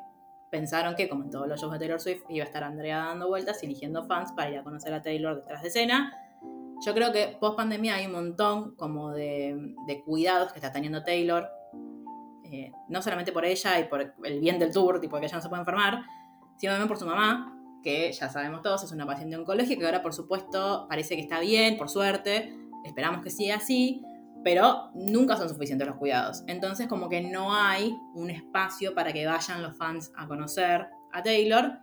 [0.50, 3.28] pensaron que, como en todos los shows de Taylor Swift, iba a estar Andrea dando
[3.28, 6.12] vueltas y eligiendo fans para ir a conocer a Taylor detrás de escena.
[6.84, 11.48] Yo creo que post pandemia hay un montón como de, cuidados que está teniendo Taylor,
[12.44, 15.42] eh, no solamente por ella y por el bien del tour, tipo que ella no
[15.42, 16.04] se puede enfermar,
[16.58, 20.02] sino también por su mamá, que ya sabemos todos es una paciente oncológica, que ahora
[20.02, 22.54] por supuesto parece que está bien, por suerte,
[22.84, 24.02] esperamos que siga así,
[24.46, 26.44] pero nunca son suficientes los cuidados.
[26.46, 31.20] Entonces como que no hay un espacio para que vayan los fans a conocer a
[31.20, 31.80] Taylor.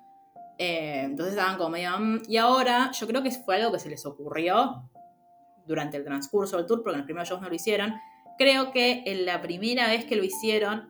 [0.57, 1.99] Eh, entonces estaban como medio...
[1.99, 4.89] Mm", y ahora yo creo que fue algo que se les ocurrió
[5.65, 7.95] durante el transcurso del tour, porque en los primeros shows no lo hicieron.
[8.37, 10.87] Creo que en la primera vez que lo hicieron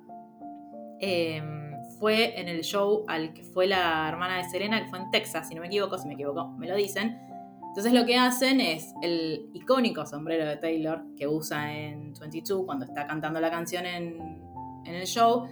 [1.00, 5.10] em, fue en el show al que fue la hermana de Serena, que fue en
[5.10, 7.33] Texas, si no me equivoco, si me equivoco, me lo dicen
[7.74, 12.86] entonces lo que hacen es el icónico sombrero de Taylor que usa en 22 cuando
[12.86, 14.44] está cantando la canción en,
[14.86, 15.48] el show,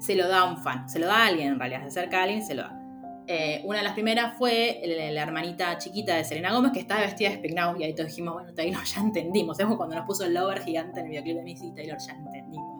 [0.00, 2.20] se lo da a un fan, se lo da a alguien en realidad, se acerca
[2.20, 2.80] a alguien, se lo da.
[3.26, 7.28] Eh, una de las primeras fue la hermanita chiquita de Selena Gómez que estaba vestida
[7.28, 9.60] de Spignow y ahí todos dijimos, bueno, Taylor ya entendimos.
[9.60, 12.78] Es cuando nos puso el lover gigante en el videoclip de Missy, Taylor ya entendimos.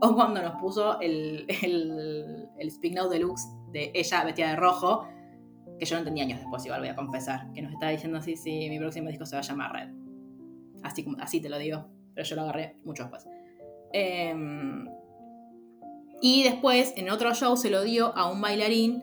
[0.00, 5.08] O cuando nos puso el, el, el Deluxe de ella vestida de rojo
[5.82, 8.36] que yo no entendí años después, igual voy a confesar, que nos estaba diciendo así,
[8.36, 9.88] si mi próximo disco se va a llamar Red.
[10.84, 13.26] Así, así te lo digo, pero yo lo agarré mucho después.
[13.92, 14.86] Em,
[16.20, 19.02] y después, en otro show, se lo dio a un bailarín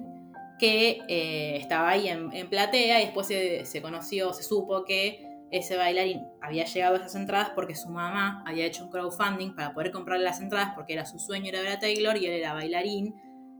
[0.58, 5.76] que eh, estaba ahí en, platea y después se, se, conoció, se supo que ese
[5.76, 9.92] bailarín había llegado a esas entradas porque su mamá había hecho un crowdfunding para poder
[9.92, 13.16] comprarle las entradas porque era su sueño era ver a Taylor y él era bailarín,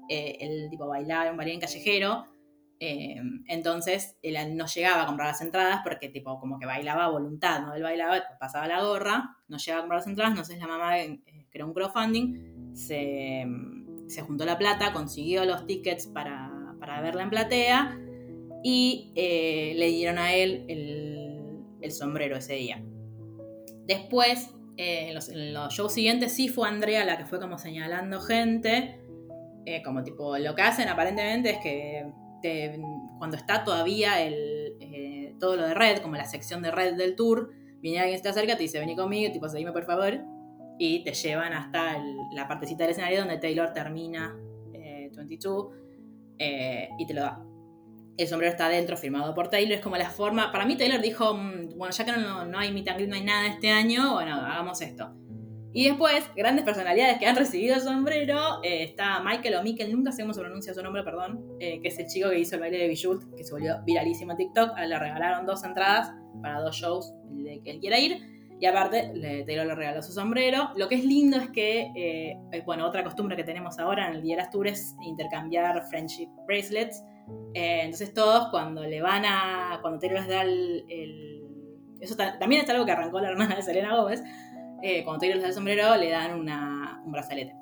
[0.08, 2.39] eh, el tipo bailaba, un bailarín callejero
[2.82, 7.10] Em, entonces él no llegaba a comprar las entradas porque tipo como que bailaba a
[7.10, 7.74] voluntad, ¿no?
[7.74, 11.20] Él bailaba, pasaba la gorra, no llegaba a comprar las entradas, entonces la mamá eh,
[11.52, 13.46] creó un crowdfunding, se,
[14.08, 18.00] se, juntó la plata, consiguió los tickets para, para verla en platea
[18.64, 22.82] y eh, le dieron a él el, sombrero ese día.
[23.88, 29.02] Después, eh, en, los, shows siguientes sí fue Andrea la que fue como señalando gente,
[29.84, 32.08] como tipo lo que hacen aparentemente es que
[33.18, 37.16] cuando está todavía el, eh, todo lo de red, como la sección de red del
[37.16, 40.20] tour, viene alguien, se te acerca, te dice, vení conmigo, tipo, seguime por favor,
[40.78, 42.02] y te llevan hasta
[42.34, 44.36] la partecita del escenario donde Taylor termina
[44.72, 45.68] 22
[46.38, 47.44] eh, eh, y te lo da.
[48.18, 51.34] El sombrero está adentro, firmado por Taylor, es como la forma, para mí Taylor dijo,
[51.34, 54.82] mm, bueno, ya que no, no hay meet no hay nada este año, bueno, hagamos
[54.82, 55.14] esto.
[55.72, 58.64] Y después, grandes personalidades que han recibido el sombrero.
[58.64, 61.58] Eh, está Michael o Michael, nunca sé cómo se pronuncia su nombre, perdón.
[61.60, 64.38] que es el chico que hizo el baile de Bijut, que se volvió viralísimo en
[64.38, 64.78] TikTok.
[64.78, 66.12] le regalaron dos entradas
[66.42, 68.40] para dos shows de que él quiera ir.
[68.62, 70.72] Y aparte, le, Taylor le regaló su sombrero.
[70.76, 74.16] Lo que es lindo es que, eh, eh, bueno, otra costumbre que tenemos ahora en
[74.16, 77.02] el Día de las Tours es intercambiar friendship bracelets.
[77.54, 81.46] Eh, entonces todos cuando le van a, cuando Taylor les da el...
[82.02, 84.22] eso también es algo que arrancó la hermana de Selena Gómez.
[85.04, 87.56] Cuando Taylor les da el sombrero le dan una, un brazalete.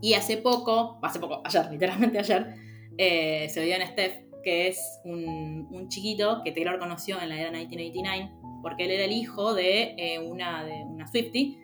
[0.00, 2.54] Y hace poco, hace poco, ayer, literalmente ayer,
[2.96, 7.50] se dio en Steph que es un, un, chiquito que Taylor conoció en la era
[7.50, 8.30] 1989,
[8.62, 11.58] porque él era el hijo de, eh, una, de una Swiftie,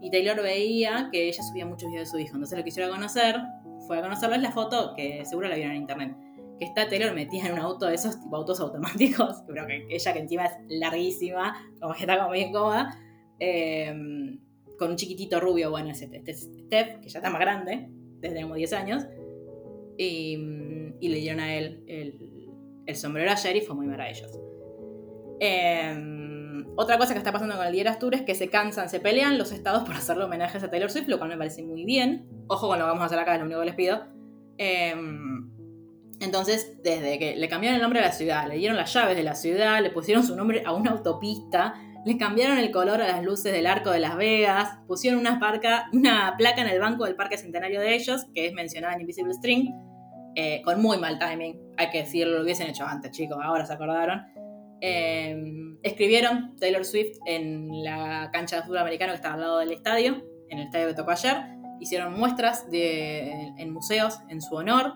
[0.00, 3.36] y Taylor veía que ella subía muchos videos de su hijo, entonces lo quisiera conocer,
[3.86, 6.16] fue a conocerlo, es la foto que seguro la vieron en internet,
[6.58, 10.12] que está Taylor metida en un auto de esos tipo autos automáticos, creo que ella
[10.12, 12.98] que encima es larguísima, como que está como bien cómoda,
[13.38, 14.38] em,
[14.78, 17.88] con un chiquitito rubio, bueno, ese este es Steph, que ya está más grande,
[18.20, 19.06] desde como 10 años,
[19.98, 20.36] y
[21.00, 24.40] le dieron a él el, sombrero ayer y fue muy maravilloso.
[25.40, 29.00] Em, otra cosa que está pasando con el Día de es que se cansan, se
[29.00, 32.28] pelean los estados por hacerle homenajes a Taylor Swift, lo cual me parece muy bien.
[32.48, 34.04] Ojo con lo que vamos a hacer acá, es lo único que les pido.
[34.58, 35.50] Em,
[36.20, 39.22] entonces, desde que le cambiaron el nombre a la ciudad, le dieron las llaves de
[39.22, 41.74] la ciudad, le pusieron su nombre a una autopista,
[42.06, 45.82] le cambiaron el color a las luces del arco de Las Vegas, pusieron una, placa
[45.92, 49.74] en el banco del Parque Centenario de ellos, que es mencionada en Invisible String,
[50.36, 53.72] eh, con muy mal timing, hay que decirlo, lo hubiesen hecho antes, chicos, ahora se
[53.72, 54.22] acordaron.
[54.80, 59.72] Em, escribieron Taylor Swift en la cancha de fútbol americano que estaba al lado del
[59.72, 61.36] estadio, en el estadio que tocó ayer.
[61.80, 64.94] Hicieron muestras en museos en su honor.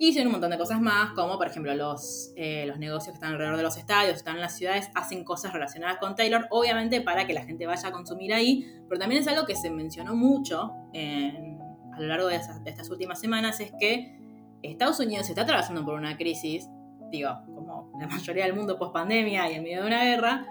[0.00, 3.16] Y hicieron un montón de cosas más, como por ejemplo los, eh, los negocios que
[3.16, 7.02] están alrededor de los estadios, están en las ciudades, hacen cosas relacionadas con Taylor, obviamente
[7.02, 10.14] para que la gente vaya a consumir ahí, pero también es algo que se mencionó
[10.16, 14.18] mucho a lo largo de estas últimas semanas, es que
[14.62, 16.66] Estados Unidos está atravesando por una crisis,
[17.10, 20.46] digo, como la mayoría del mundo post pandemia y en medio de una guerra,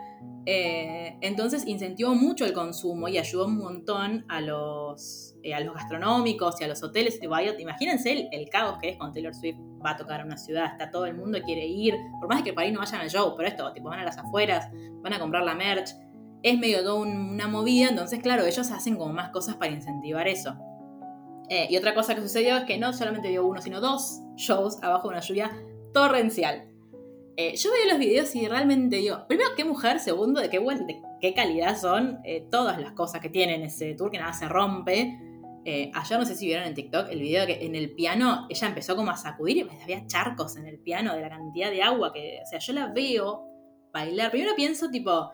[0.45, 5.73] eh, entonces incentivó mucho el consumo y ayudó un montón a los, eh, a los
[5.73, 7.17] gastronómicos y a los hoteles.
[7.21, 10.91] Imagínense el, caos que es cuando Taylor Swift va a tocar a una ciudad, está
[10.91, 13.47] todo el mundo quiere ir, por más que para ahí no vayan al show, pero
[13.47, 14.69] esto, tipo, van a las afueras,
[15.01, 15.91] van a comprar la merch,
[16.43, 20.57] es medio toda una movida, entonces claro, ellos hacen como más cosas para incentivar eso.
[21.49, 24.83] Eh, y otra cosa que sucedió es que no solamente dio uno, sino dos shows
[24.83, 25.51] abajo de una lluvia
[25.93, 26.65] torrencial.
[27.37, 30.85] Eh, yo veo los videos y realmente digo, primero, qué mujer, segundo, de qué, buen,
[30.85, 32.19] de qué calidad son
[32.51, 35.28] todas las cosas que tienen ese tour, que nada se rompe.
[35.93, 38.95] Ayer no sé si vieron en TikTok el video que en el piano ella empezó
[38.95, 42.39] como a sacudir y había charcos en el piano de la cantidad de agua que,
[42.43, 43.45] o sea, yo la veo
[43.91, 44.31] bailar.
[44.31, 45.31] Primero pienso tipo,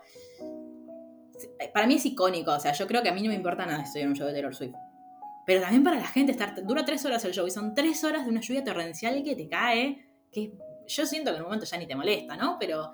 [1.72, 3.82] para mí es icónico, o sea, yo creo que a mí no me importa nada
[3.82, 4.74] estoy en un show de Taylor Swift.
[5.46, 8.24] Pero también para la gente, estar, dura tres horas el show y son tres horas
[8.24, 10.52] de una lluvia torrencial que te cae, que
[10.88, 12.56] yo siento que en un momento ya ni te molesta, ¿no?
[12.58, 12.92] Pero...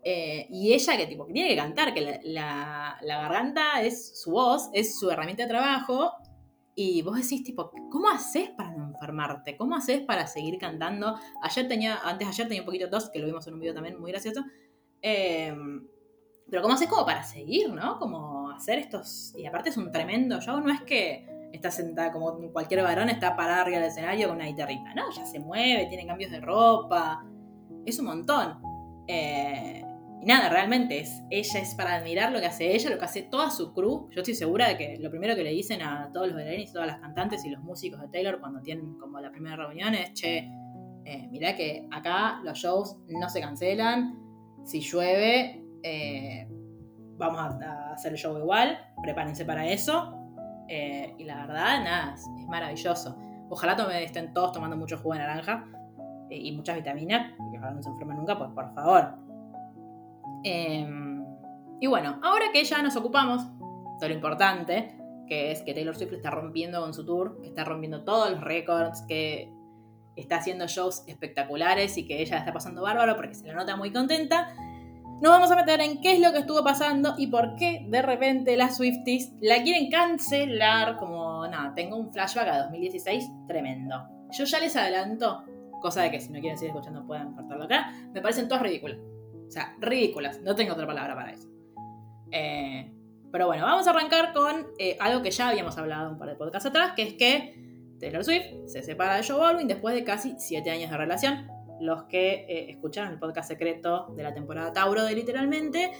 [0.00, 4.98] Eh, y ella que tipo tiene que cantar, que la, garganta es su voz, es
[4.98, 6.12] su herramienta de trabajo,
[6.80, 9.56] y vos decís, tipo, ¿cómo haces para no enfermarte?
[9.56, 11.18] ¿Cómo haces para seguir cantando?
[11.42, 13.74] Ayer tenía, antes ayer tenía un poquito de tos, que lo vimos en un video
[13.74, 14.44] también muy gracioso.
[15.02, 15.52] Eh,
[16.48, 17.98] pero ¿cómo haces como para seguir, no?
[17.98, 19.34] Como hacer estos...
[19.36, 23.34] Y aparte es un tremendo show, no es que está sentada como cualquier varón, está
[23.34, 24.94] parada arriba del escenario con una guitarrita.
[24.94, 27.26] No, ya se mueve, tiene cambios de ropa,
[27.84, 28.60] es un montón.
[29.08, 29.84] Eh,
[30.20, 33.22] y nada, realmente es, ella es para admirar lo que hace ella, lo que hace
[33.22, 34.08] toda su crew.
[34.10, 36.88] Yo estoy segura de que lo primero que le dicen a todos los bailarines, todas
[36.88, 40.50] las cantantes y los músicos de Taylor cuando tienen como la primera reunión es, che,
[41.04, 44.18] eh, mirá que acá los shows no se cancelan,
[44.64, 46.46] si llueve, eh,
[47.16, 50.14] vamos a hacer el show igual, prepárense para eso.
[50.68, 53.16] Eh, y la verdad, nada, es, maravilloso.
[53.48, 55.64] Ojalá tome, estén todos tomando mucho jugo de naranja
[56.28, 59.27] eh, y muchas vitaminas, que ojalá no se enfermen nunca, pues por favor.
[60.44, 61.24] Em,
[61.80, 63.42] y bueno, ahora que ya nos ocupamos
[64.00, 67.64] de lo importante, que es que Taylor Swift está rompiendo con su tour, que está
[67.64, 69.52] rompiendo todos los récords, que
[70.16, 73.92] está haciendo shows espectaculares y que ella está pasando bárbaro porque se la nota muy
[73.92, 74.54] contenta.
[75.20, 78.02] Nos vamos a meter en qué es lo que estuvo pasando y por qué de
[78.02, 80.96] repente las Swifties la quieren cancelar.
[80.96, 83.96] Como, nada, tengo un flashback a 2016 tremendo.
[84.30, 85.44] Yo ya les adelanto,
[85.80, 88.98] cosa de que si no quieren seguir escuchando puedan cortarlo acá, me parecen todas ridículas.
[89.48, 91.48] O sea, ridículas, no tengo otra palabra para eso.
[92.30, 92.92] Eh,
[93.32, 96.36] pero bueno, vamos a arrancar con eh, algo que ya habíamos hablado un par de
[96.36, 100.34] podcasts atrás, que es que Taylor Swift se separa de Joe Baldwin después de casi
[100.38, 101.48] 7 años de relación.
[101.80, 105.92] Los que eh, escucharon el podcast secreto de la temporada Tauro de literalmente,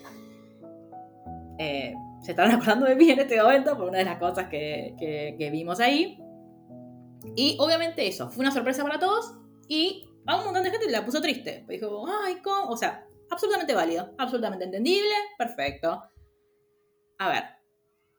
[1.58, 4.94] se estarán acordando de mí en este momento por una de las cosas que,
[5.38, 6.22] que vimos ahí.
[7.34, 9.34] Y obviamente eso, fue una sorpresa para todos
[9.68, 11.64] y a un montón de gente la puso triste.
[11.68, 12.68] Dijo, ay, ¿cómo?
[12.70, 16.02] O sea, absolutamente válido, absolutamente entendible, perfecto.
[17.18, 17.44] A ver,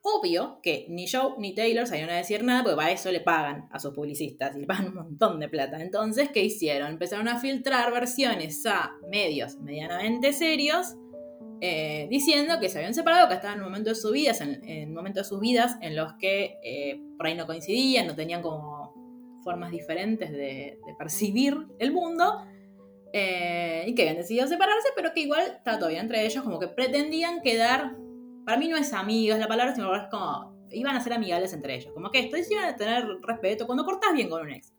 [0.02, 3.68] obvio que ni Joe ni Taylor salieron a decir nada, porque para eso le pagan
[3.72, 5.82] a sus publicistas y le pagan un montón de plata.
[5.82, 6.92] Entonces, ¿qué hicieron?
[6.92, 10.96] Empezaron a filtrar versiones a medios medianamente serios.
[11.62, 15.26] Eh, diciendo que se habían separado, que estaban en momentos de sus vidas, en, momentos
[15.26, 18.94] de sus vidas en los que eh, por ahí no coincidían, no tenían como
[19.44, 22.46] formas diferentes de, percibir el mundo,
[23.14, 26.68] eh, y que habían decidido separarse, pero que igual estaba todavía entre ellos, como que
[26.68, 27.96] pretendían quedar
[28.50, 31.76] para mí no es amigos la palabra, sino es como, iban a ser amigables entre
[31.76, 31.94] ellos.
[31.94, 34.74] Como que esto, iban a tener respeto cuando cortás bien con un ex.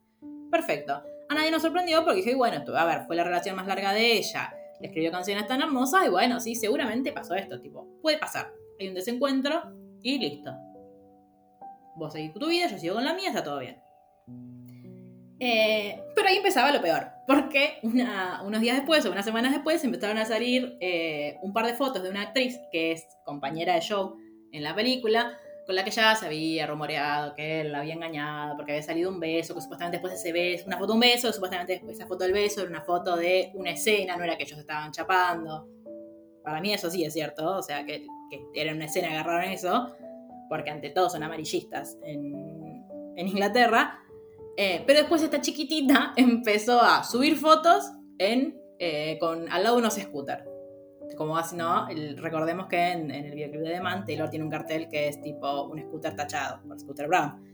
[0.51, 1.01] Perfecto.
[1.29, 4.17] A nadie nos sorprendió porque dije, bueno, a ver, fue la relación más larga de
[4.17, 4.53] ella.
[4.81, 7.61] Le escribió canciones tan hermosas y bueno, sí, seguramente pasó esto.
[7.61, 8.51] Tipo, puede pasar.
[8.77, 10.51] Hay un desencuentro y listo.
[11.95, 13.81] Vos seguís tu vida, yo sigo con la mía, está todo bien.
[15.43, 20.19] Eh, pero ahí empezaba lo peor, porque unos días después o unas semanas después empezaron
[20.19, 24.11] a salir eh, un par de fotos de una actriz que es compañera de Joe
[24.51, 25.35] en la película,
[25.65, 29.09] con la que ya se había rumoreado que él la había engañado porque había salido
[29.09, 32.05] un beso, que supuestamente después de ese beso, una foto de un beso, supuestamente esa
[32.05, 35.67] foto del beso era una foto de una escena, no era que ellos estaban chapando.
[36.43, 38.05] Para mí eso sí es cierto, o sea, que,
[38.53, 39.91] era una escena, agarraron eso,
[40.49, 42.85] porque ante todo son amarillistas en,
[43.15, 44.01] en Inglaterra
[44.57, 49.81] eh, pero después esta chiquitita empezó a subir fotos en, eh, con, al lado de
[49.81, 50.43] unos scooters.
[51.17, 51.87] Como así, ¿no?
[52.15, 55.63] recordemos que en, el videoclip de The Man, Taylor tiene un cartel que es tipo
[55.63, 57.51] un scooter tachado, por Scooter Brown.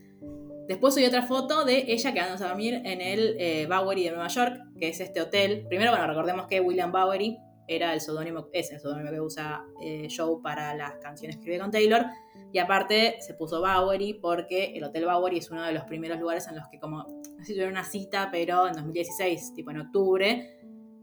[0.67, 4.27] Después subió otra foto de ella quedándose a dormir en el eh, Bowery de Nueva
[4.27, 5.65] York, que es este hotel.
[5.67, 7.37] Primero, bueno, recordemos que William Bowery
[7.67, 11.59] era el seudónimo, es el seudónimo que usa eh, Joe para las canciones que escribe
[11.59, 12.05] con Taylor.
[12.53, 16.47] Y aparte se puso Bowery porque el Hotel Bowery es uno de los primeros lugares
[16.47, 20.57] en los que como, así tuvieron una cita, pero en 2016, tipo en octubre,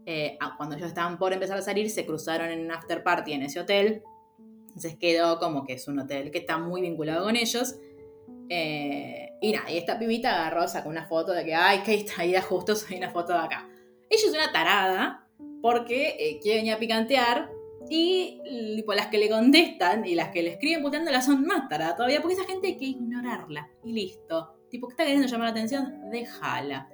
[0.07, 3.43] eh, cuando ellos estaban por empezar a salir, se cruzaron en un after party en
[3.43, 4.01] ese hotel.
[4.67, 7.75] Entonces quedó como que es un hotel que está muy vinculado con ellos.
[8.49, 12.35] Eh, y nada, y esta pibita agarró, sacó una foto de que, ay, está ahí
[12.41, 13.67] justo, soy una foto de acá.
[14.09, 15.24] Ella es una tarada,
[15.65, 17.49] porque eh, quiere venir a picantear
[17.89, 18.39] y
[18.75, 22.21] tipo, las que le contestan y las que le escriben puteándola son más taradas todavía,
[22.21, 24.59] porque esa gente hay que ignorarla y listo.
[24.69, 26.87] Tipo, que está queriendo llamar la atención, déjala.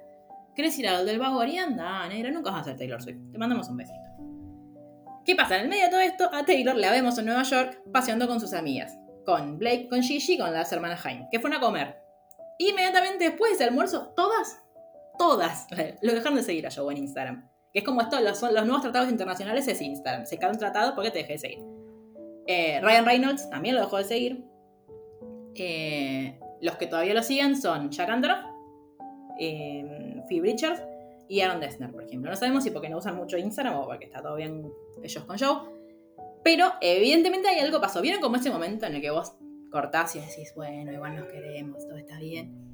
[0.56, 2.30] ¿Querés ir al del vago y anda, negra?
[2.30, 3.18] Nunca vas a ser Taylor Swift.
[3.30, 4.00] Te mandamos un besito.
[5.26, 5.56] ¿Qué pasa?
[5.56, 8.40] En el medio de todo esto, a Taylor la vemos en Nueva York paseando con
[8.40, 8.98] sus amigas.
[9.26, 11.98] Con Blake, con Gigi, con las hermanas Haim, que fueron a comer.
[12.58, 14.62] Inmediatamente después de ese almuerzo, todas,
[15.18, 15.66] todas,
[16.00, 17.51] lo dejaron de seguir a Joe en Instagram.
[17.72, 20.26] Que es como esto, los, nuevos tratados internacionales es Instagram.
[20.26, 21.64] Se cae un tratado porque te dejé de seguir.
[22.46, 24.44] Eh, Ryan Reynolds también lo dejó de seguir.
[25.54, 28.38] Eh, los que todavía lo siguen son Jack Androff,
[29.38, 30.82] eh, Phoebe Richards
[31.28, 32.30] y Aaron Dessner, por ejemplo.
[32.30, 34.70] No sabemos si porque no usan mucho Instagram o porque está todo bien
[35.02, 35.70] ellos con Joe.
[36.44, 38.02] Pero evidentemente hay algo pasó.
[38.02, 39.34] ¿Vieron como ese momento en el que vos
[39.70, 42.72] cortás y decís, bueno, igual nos queremos, todo está bien?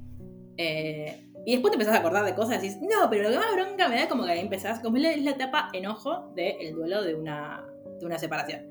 [0.57, 3.37] Eh, y después te empezás a acordar de cosas y decís, no, pero lo que
[3.37, 7.03] más bronca me da como que ahí empezás, como es la, etapa enojo del duelo
[7.03, 7.65] de una,
[7.99, 8.65] de una separación.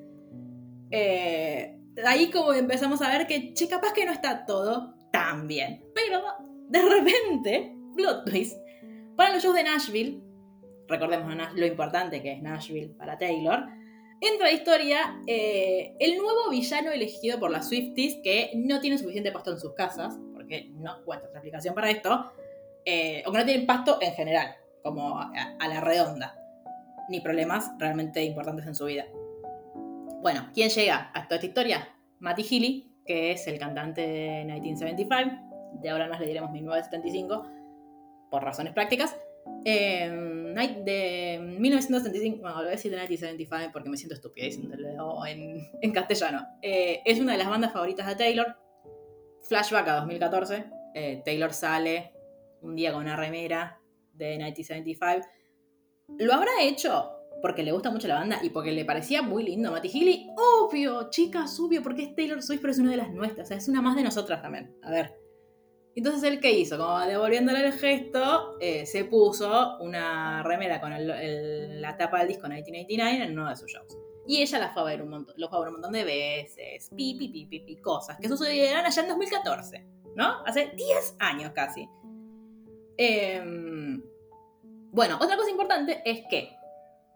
[0.91, 5.85] Eh, ahí como empezamos a ver que, che, capaz que no está todo tan bien.
[5.95, 6.23] Pero
[6.69, 8.59] de repente, plot twist,
[9.17, 10.23] para los shows de Nashville,
[10.87, 13.67] recordemos lo importante que es Nashville para Taylor,
[14.21, 19.33] entra a historia eh, el nuevo villano elegido por las Swifties que no tiene suficiente
[19.33, 22.33] pasto en sus casas, porque no cuenta otra explicación para esto,
[22.91, 26.35] eh, o que no tienen pasto en general, como a, la redonda,
[27.11, 29.05] ni problemas realmente importantes en su vida.
[30.23, 31.89] Bueno, ¿quién llega a toda esta historia?
[32.21, 37.47] Matty Healy, que es el cantante de 1975, de ahora más le diremos 1975,
[38.31, 39.15] por razones prácticas.
[39.67, 40.09] Eh,
[40.83, 45.93] de 1975, bueno, lo voy a decir de 1975 porque me siento estúpida diciéndolo en,
[45.93, 46.47] castellano.
[46.63, 48.57] Eh, es una de las bandas favoritas de Taylor.
[49.43, 50.65] Flashback a 2014.
[51.23, 52.18] Taylor sale
[52.63, 53.81] un día con una remera
[54.13, 55.27] de 1975.
[56.19, 59.71] ¿Lo habrá hecho porque le gusta mucho la banda y porque le parecía muy lindo
[59.71, 60.31] Matty Healy?
[60.37, 63.57] Obvio, chicas, obvio, porque es Taylor Swift, pero es una de las nuestras, o sea,
[63.57, 64.77] es una más de nosotras también.
[64.83, 65.15] A ver.
[65.95, 66.79] Entonces, ¿él qué hizo?
[66.79, 73.25] Como devolviéndole el gesto, eh, se puso una remera con la tapa del disco 1989
[73.25, 73.99] en uno de sus shows.
[74.29, 76.05] Y ella la fue a ver un montón, lo fue a ver un montón de
[76.05, 80.45] veces, pi, pi, pi, pi, pi, cosas que sucedieron allá en 2014, ¿no?
[80.45, 81.89] Hace 10 años casi.
[82.99, 84.03] Em,
[84.91, 86.51] bueno, otra cosa importante es que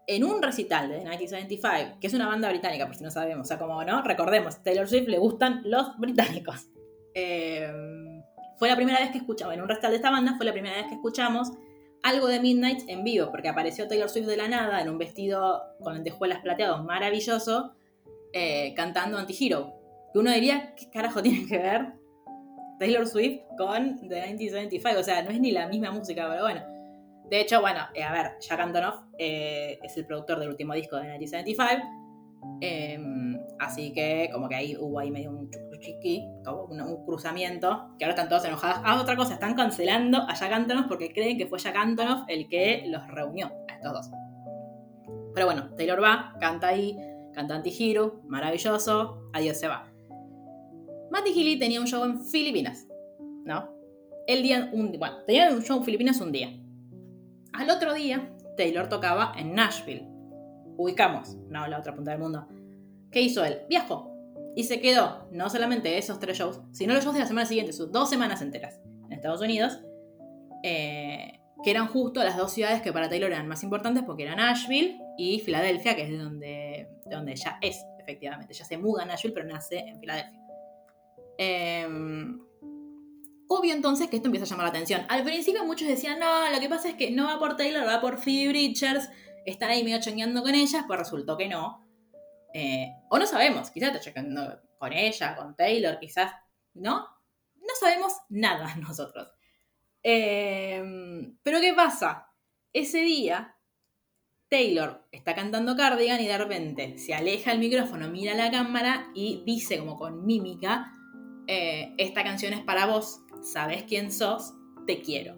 [0.07, 3.47] en un recital de 1975, que es una banda británica, por si no sabemos, o
[3.47, 6.67] sea, como no, recordemos, Taylor Swift le gustan los británicos.
[7.13, 8.23] Em,
[8.57, 10.77] fue la primera vez que escuchamos, en un recital de esta banda, fue la primera
[10.77, 11.51] vez que escuchamos
[12.01, 15.61] algo de Midnight en vivo, porque apareció Taylor Swift de la nada en un vestido
[15.81, 17.75] con lentejuelas plateados maravilloso,
[18.31, 19.73] eh, cantando Anti-Hero.
[20.11, 22.02] Que uno diría, ¿qué carajo tiene que ver
[22.79, 24.99] Taylor Swift con The 1975?
[24.99, 26.61] O sea, no es ni la misma música, pero bueno.
[27.29, 30.97] De hecho, bueno, eh, a ver, Jack Antonoff eh, es el productor del último disco
[30.97, 32.03] de 1975.
[32.59, 35.49] Em, así que como que ahí hubo ahí medio un
[35.79, 38.81] chiqui, como un, cruzamiento, que ahora están todos enojados.
[38.83, 42.47] Ah, otra cosa, están cancelando a Jack Antonoff porque creen que fue Jack Antonoff el
[42.47, 44.11] que los reunió a estos dos.
[45.33, 46.97] Pero bueno, Taylor va, canta ahí,
[47.33, 49.92] canta Anti-Hero, maravilloso, adiós se va.
[51.13, 52.87] Matty Healy tenía un show en Filipinas,
[53.45, 53.69] ¿no?
[54.25, 56.51] El día, un, bueno, tenía un show en Filipinas un día.
[57.53, 60.07] Al otro día, Taylor tocaba en Nashville.
[60.75, 62.47] Ubicamos, no, la otra punta del mundo.
[63.11, 63.59] ¿Qué hizo él?
[63.69, 64.11] Viajó.
[64.55, 67.73] Y se quedó no solamente esos tres shows, sino los shows de la semana siguiente,
[67.73, 69.81] sus dos semanas enteras en Estados Unidos,
[70.63, 74.37] eh, que eran justo las dos ciudades que para Taylor eran más importantes porque eran
[74.37, 78.53] Nashville y Filadelfia, que es de donde, de donde ella es, efectivamente.
[78.53, 80.42] Ella se muda a Nashville, pero nace en Filadelfia.
[81.37, 81.87] Eh,
[83.55, 85.05] Obvio entonces que esto empieza a llamar la atención.
[85.09, 88.01] Al principio muchos decían, no, lo que pasa es que no va por Taylor, va
[88.01, 89.09] por Phoebe Bridgers.
[89.45, 91.85] Están ahí medio chongueando con ellas, pues resultó que no.
[92.53, 96.31] Eh, o no sabemos, quizás está chongueando con ella, con Taylor, quizás,
[96.73, 97.07] ¿no?
[97.55, 99.29] No sabemos nada nosotros.
[100.01, 102.29] Em, pero ¿qué pasa?
[102.71, 103.55] Ese día,
[104.49, 109.43] Taylor está cantando Cardigan y de repente se aleja el micrófono, mira la cámara y
[109.45, 110.91] dice como con mímica,
[111.47, 114.53] eh, esta canción es para vos, sabes quién sos,
[114.85, 115.35] te quiero.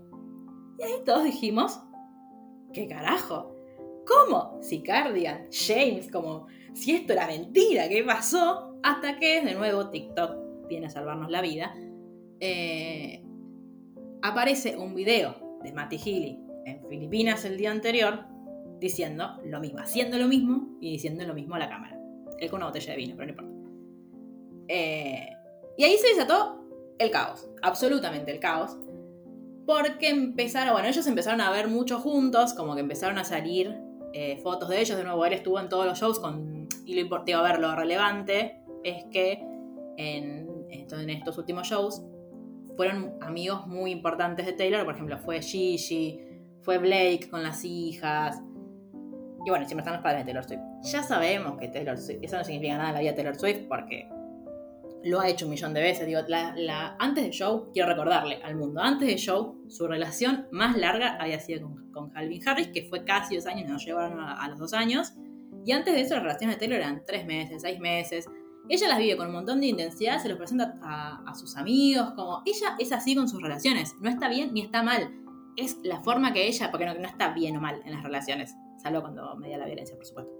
[0.79, 1.79] Y ahí todos dijimos,
[2.73, 3.55] ¿qué carajo?
[4.05, 4.59] ¿Cómo?
[4.61, 8.77] Si Cardigan, James, como si esto era mentira, ¿qué pasó?
[8.83, 11.73] Hasta que de nuevo TikTok viene a salvarnos la vida.
[12.39, 13.23] Eh,
[14.21, 18.25] aparece un video de Matty Healy en Filipinas el día anterior
[18.79, 21.99] diciendo lo mismo, haciendo lo mismo y diciendo lo mismo a la cámara.
[22.39, 23.55] Él con una botella de vino, pero no importa.
[24.67, 25.29] Eh,
[25.77, 26.61] y ahí se desató
[26.97, 28.77] el caos, absolutamente el caos.
[29.65, 33.75] Porque empezaron, bueno, ellos empezaron a ver mucho juntos, como que empezaron a salir
[34.13, 34.95] eh, fotos de ellos.
[34.95, 36.21] De nuevo, él estuvo en todos los shows
[36.85, 39.43] y lo importante a ver, lo relevante es que
[39.97, 42.03] en, en estos últimos shows
[42.75, 44.85] fueron amigos muy importantes de Taylor.
[44.85, 46.21] Por ejemplo, fue Gigi,
[46.61, 48.39] fue Blake con las hijas.
[49.45, 50.61] Y bueno, siempre están los padres de Taylor Swift.
[50.83, 53.67] Ya sabemos que Taylor Swift, eso no significa nada en la vida de Taylor Swift
[53.67, 54.09] porque
[55.05, 56.07] lo ha hecho un millón de veces.
[56.99, 61.39] Antes del show, quiero recordarle al mundo, antes del show, su relación más larga había
[61.39, 65.13] sido con, con Harris, que fue casi dos años, nos llevaron a, los dos años.
[65.63, 68.27] Y antes de eso, las relaciones de Taylor eran tres meses, seis meses.
[68.67, 72.41] Ella las vive con un montón de intensidad, se los presenta a, sus amigos, como
[72.45, 73.95] ella es así con sus relaciones.
[74.01, 75.13] No está bien ni está mal.
[75.55, 78.55] Es la forma que ella, porque no, no está bien o mal en las relaciones,
[78.81, 80.33] salvo cuando media la violencia, por supuesto.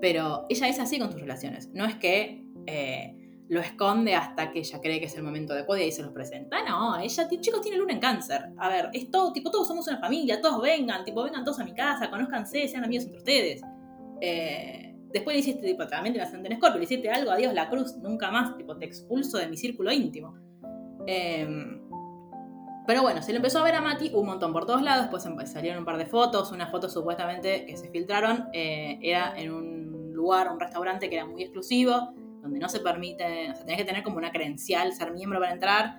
[0.00, 1.70] Pero ella es así con sus relaciones.
[1.72, 3.19] No es que eh,
[3.50, 6.62] lo esconde hasta que ella cree que es el momento adecuado y se los presenta.
[6.62, 8.50] No, ella, chicos, tiene luna en cáncer.
[8.56, 11.64] A ver, es todo, tipo, todos somos una familia, todos vengan, tipo, vengan todos a
[11.64, 13.62] mi casa, conózcanse, sean amigos entre ustedes.
[14.20, 17.96] Eh, después le hiciste, tipo, también te en Scorpio, le hiciste algo, adiós la cruz,
[17.96, 20.36] nunca más, tipo, te expulso de mi círculo íntimo.
[21.08, 21.82] Em,
[22.86, 25.50] pero bueno, se le empezó a ver a Mati un montón por todos lados, después
[25.50, 30.12] salieron un par de fotos, una foto supuestamente que se filtraron, eh, era en un
[30.12, 33.84] lugar, un restaurante que era muy exclusivo, donde no se permite, o sea, tenés que
[33.84, 35.98] tener como una credencial, ser miembro para entrar,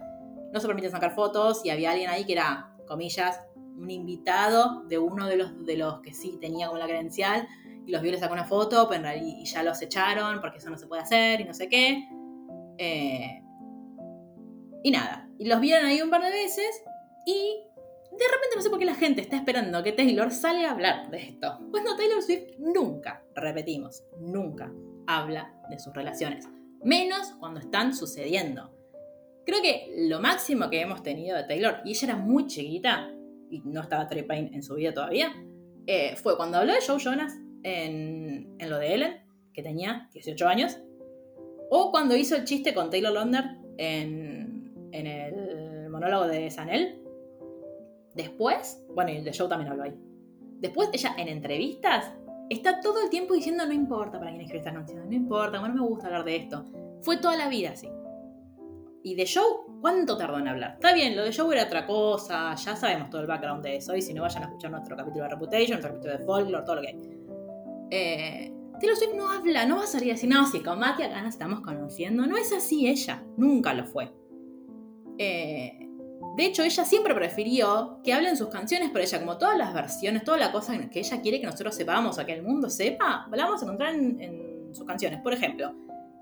[0.51, 3.41] no se permite sacar fotos y había alguien ahí que era, comillas,
[3.77, 7.47] un invitado de uno de los, de los que sí tenía como la credencial
[7.85, 10.77] y los vio, le sacó una foto, pero y ya los echaron porque eso no
[10.77, 12.07] se puede hacer y no sé qué.
[12.77, 13.41] Eh,
[14.83, 16.83] y nada, y los vieron ahí un par de veces
[17.25, 17.63] y
[18.11, 21.09] de repente no sé por qué la gente está esperando que Taylor salga a hablar
[21.09, 21.59] de esto.
[21.71, 24.71] Pues no, Taylor Swift nunca, repetimos, nunca
[25.07, 26.47] habla de sus relaciones,
[26.83, 28.71] menos cuando están sucediendo.
[29.45, 33.11] Creo que lo máximo que hemos tenido de Taylor, y ella era muy chiquita,
[33.49, 35.33] y no estaba Trey Payne en su vida todavía,
[35.87, 37.33] eh, fue cuando habló de Joe Jonas
[37.63, 39.21] en, lo de Ellen,
[39.53, 40.77] que tenía 18 años,
[41.69, 43.45] o cuando hizo el chiste con Taylor Lautner
[43.77, 47.01] en, en el monólogo de Sanel.
[48.13, 49.93] Después, bueno, y el de Joe también habló ahí.
[50.59, 52.13] Después ella en entrevistas
[52.53, 55.75] está todo el tiempo diciendo no importa para quién escribe esta canción, no importa, bueno,
[55.75, 56.65] me gusta hablar de esto.
[57.01, 57.89] Fue toda la vida así.
[59.03, 60.73] Y de Show, ¿cuánto tardó en hablar?
[60.73, 63.95] Está bien, lo de Show era otra cosa, ya sabemos todo el background de eso,
[63.95, 66.75] y si no vayan a escuchar nuestro capítulo de Reputation, nuestro capítulo de Folklore, todo
[66.75, 66.99] lo que hay.
[67.89, 71.21] Eh, Taylor no habla, no va a salir a decir, no, si con Mati acá
[71.21, 72.25] nos estamos conociendo.
[72.25, 74.11] No es así ella, nunca lo fue.
[75.19, 75.80] Eh,
[76.37, 80.23] de hecho, ella siempre prefirió que hablen sus canciones, pero ella, como todas las versiones,
[80.23, 83.45] toda la cosa que ella quiere que nosotros sepamos o que el mundo sepa, la
[83.45, 85.19] vamos a encontrar en, sus canciones.
[85.21, 85.75] Por ejemplo,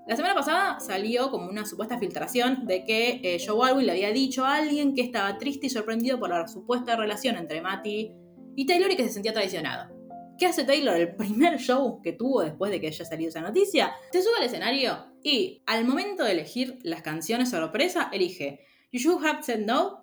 [0.08, 4.10] la semana pasada salió como una supuesta filtración de que eh, Joe Alwyn le había
[4.10, 8.10] dicho a alguien que estaba triste y sorprendido por la supuesta relación entre Matty
[8.56, 9.94] y Taylor y que se sentía traicionado.
[10.36, 10.96] ¿Qué hace Taylor?
[10.96, 14.46] El primer show que tuvo después de que haya salido esa noticia, se sube al
[14.46, 19.99] escenario y al momento de elegir las canciones sorpresa, elige You Should Have Said No,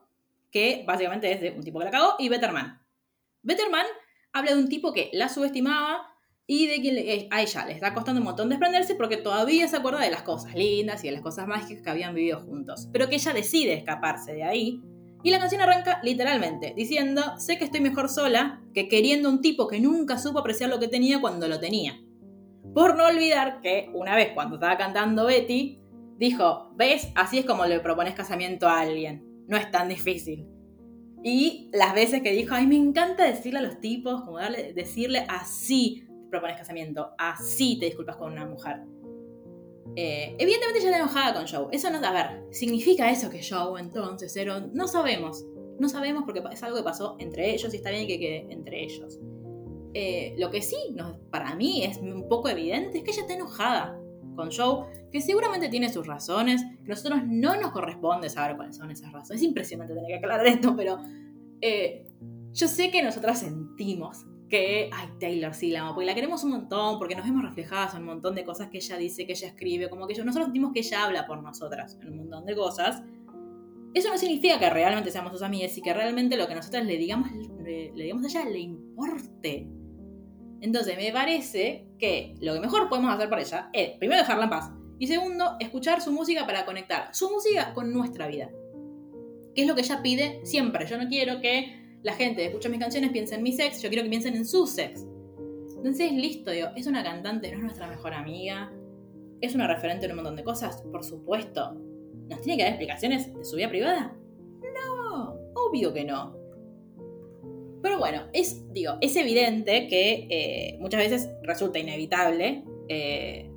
[0.51, 2.81] que básicamente es de un tipo que la cagó, y Better Man.
[3.43, 3.85] Better Man
[4.33, 6.13] habla de un tipo que la subestimaba
[6.45, 9.99] y de que a ella le está costando un montón desprenderse porque todavía se acuerda
[9.99, 13.15] de las cosas lindas y de las cosas mágicas que habían vivido juntos, pero que
[13.15, 14.81] ella decide escaparse de ahí.
[15.23, 19.67] Y la canción arranca literalmente diciendo, sé que estoy mejor sola que queriendo un tipo
[19.67, 21.99] que nunca supo apreciar lo que tenía cuando lo tenía.
[22.73, 25.81] Por no olvidar que una vez cuando estaba cantando Betty,
[26.17, 27.09] dijo, ¿ves?
[27.15, 29.26] Así es como le propones casamiento a alguien.
[29.47, 30.47] No es tan difícil.
[31.23, 35.25] Y las veces que dijo, ay, me encanta decirle a los tipos, como darle, decirle
[35.27, 38.81] así te propones casamiento, así te disculpas con una mujer.
[39.95, 41.67] Eh, evidentemente ya está enojada con Joe.
[41.71, 44.59] Eso no, a ver, ¿significa eso que Joe entonces era?
[44.59, 45.45] No sabemos.
[45.79, 48.83] No sabemos porque es algo que pasó entre ellos y está bien que quede entre
[48.83, 49.19] ellos.
[49.93, 50.77] Eh, lo que sí,
[51.31, 53.99] para mí es un poco evidente, es que ella está enojada
[54.37, 58.89] con Joe, que seguramente tiene sus razones, que nosotros no nos corresponde saber cuáles son
[58.91, 59.41] esas razones.
[59.41, 60.99] Es impresionante tener que aclarar esto, pero
[61.59, 62.07] eh,
[62.53, 66.51] yo sé que nosotras sentimos que, ay, Taylor sí la amo, porque la queremos un
[66.51, 69.47] montón, porque nos vemos reflejadas en un montón de cosas que ella dice, que ella
[69.47, 72.55] escribe, como que yo, nosotros sentimos que ella habla por nosotras en un montón de
[72.55, 73.03] cosas.
[73.93, 76.97] Eso no significa que realmente seamos sus amigas y que realmente lo que nosotras le
[76.97, 77.29] digamos,
[77.63, 79.67] le digamos a ella le importe.
[80.61, 84.49] Entonces me parece que lo que mejor podemos hacer para ella es, primero, dejarla en
[84.49, 84.71] paz.
[84.99, 88.49] Y segundo, escuchar su música para conectar su música con nuestra vida.
[89.53, 90.87] Que es lo que ella pide siempre.
[90.87, 94.03] Yo no quiero que la gente escuche mis canciones piense en mi sex, yo quiero
[94.03, 95.05] que piensen en su sex.
[95.75, 98.71] Entonces, listo, digo, es una cantante, no es nuestra mejor amiga,
[99.41, 101.73] es una referente en un montón de cosas, por supuesto.
[102.27, 104.15] ¿Nos tiene que dar explicaciones de su vida privada?
[104.61, 106.36] No, obvio que no.
[107.81, 113.51] Pero bueno, es, digo, es evidente que eh, muchas veces resulta inevitable, eh,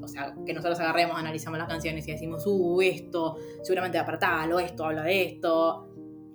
[0.00, 4.18] o sea, que nosotros agarremos, analizamos las canciones y decimos, uh, esto, seguramente va para
[4.18, 5.88] tal, o esto habla de esto.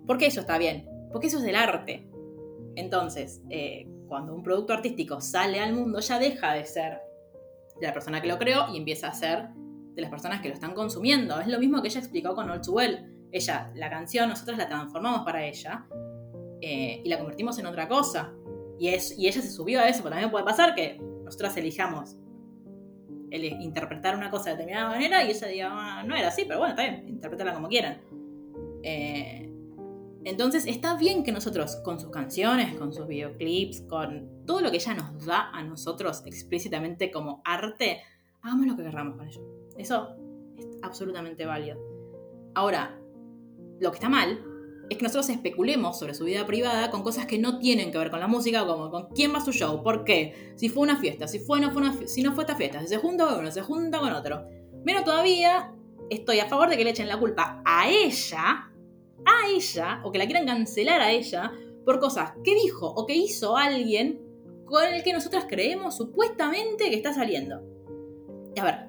[0.07, 2.09] Porque eso está bien, porque eso es del arte.
[2.75, 6.99] Entonces, eh, cuando un producto artístico sale al mundo, ya deja de ser
[7.79, 9.49] de la persona que lo creó y empieza a ser
[9.93, 11.39] de las personas que lo están consumiendo.
[11.39, 13.27] Es lo mismo que ella explicó con Too Well.
[13.31, 15.85] Ella, la canción, nosotros la transformamos para ella
[16.61, 18.33] eh, y la convertimos en otra cosa.
[18.77, 22.15] Y, es, y ella se subió a eso, pero también puede pasar que nosotras elijamos
[23.31, 26.59] el interpretar una cosa de determinada manera y ella diga, ah, no era así, pero
[26.59, 28.01] bueno, está bien, interpretarla como quieran.
[28.83, 29.49] Eh,
[30.23, 34.77] entonces está bien que nosotros con sus canciones, con sus videoclips, con todo lo que
[34.77, 38.01] ella nos da a nosotros explícitamente como arte,
[38.41, 39.41] hagamos lo que querramos con ello.
[39.77, 40.09] Eso
[40.57, 41.77] es absolutamente válido.
[42.55, 42.99] Ahora,
[43.79, 44.43] lo que está mal
[44.89, 48.09] es que nosotros especulemos sobre su vida privada con cosas que no tienen que ver
[48.09, 51.27] con la música, como con quién va su show, por qué, si fue una fiesta,
[51.27, 53.51] si, fue, no fue una, si no fue esta fiesta, si se junta con uno,
[53.51, 54.45] se junta con otro.
[54.83, 55.73] Menos todavía,
[56.09, 58.71] estoy a favor de que le echen la culpa a ella,
[59.25, 61.51] a ella, o que la quieran cancelar a ella,
[61.85, 64.21] por cosas que dijo o que hizo alguien
[64.65, 67.61] con el que nosotras creemos supuestamente que está saliendo.
[68.59, 68.88] A ver,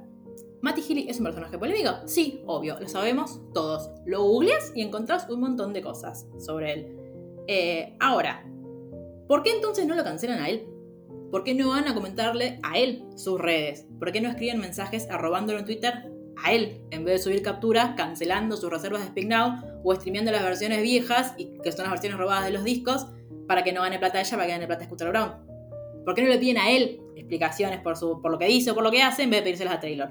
[0.62, 1.90] ¿Matty Healy es un personaje polémico?
[2.06, 3.90] Sí, obvio, lo sabemos todos.
[4.04, 6.96] Lo googleas y encontrás un montón de cosas sobre él.
[7.46, 8.44] Eh, ahora,
[9.26, 10.66] ¿por qué entonces no lo cancelan a él?
[11.30, 13.86] ¿Por qué no van a comentarle a él sus redes?
[13.98, 16.11] ¿Por qué no escriben mensajes arrobándolo en Twitter
[16.42, 19.32] a él en vez de subir capturas cancelando sus reservas de Speak
[19.82, 23.06] o streameando las versiones viejas y que son las versiones robadas de los discos
[23.46, 25.32] para que no gane plata ella, para que gane plata Scooter Brown?
[26.04, 28.74] ¿Por qué no le piden a él explicaciones por, su, por lo que dice o
[28.74, 30.11] por lo que hace en vez de pedírselas a Taylor?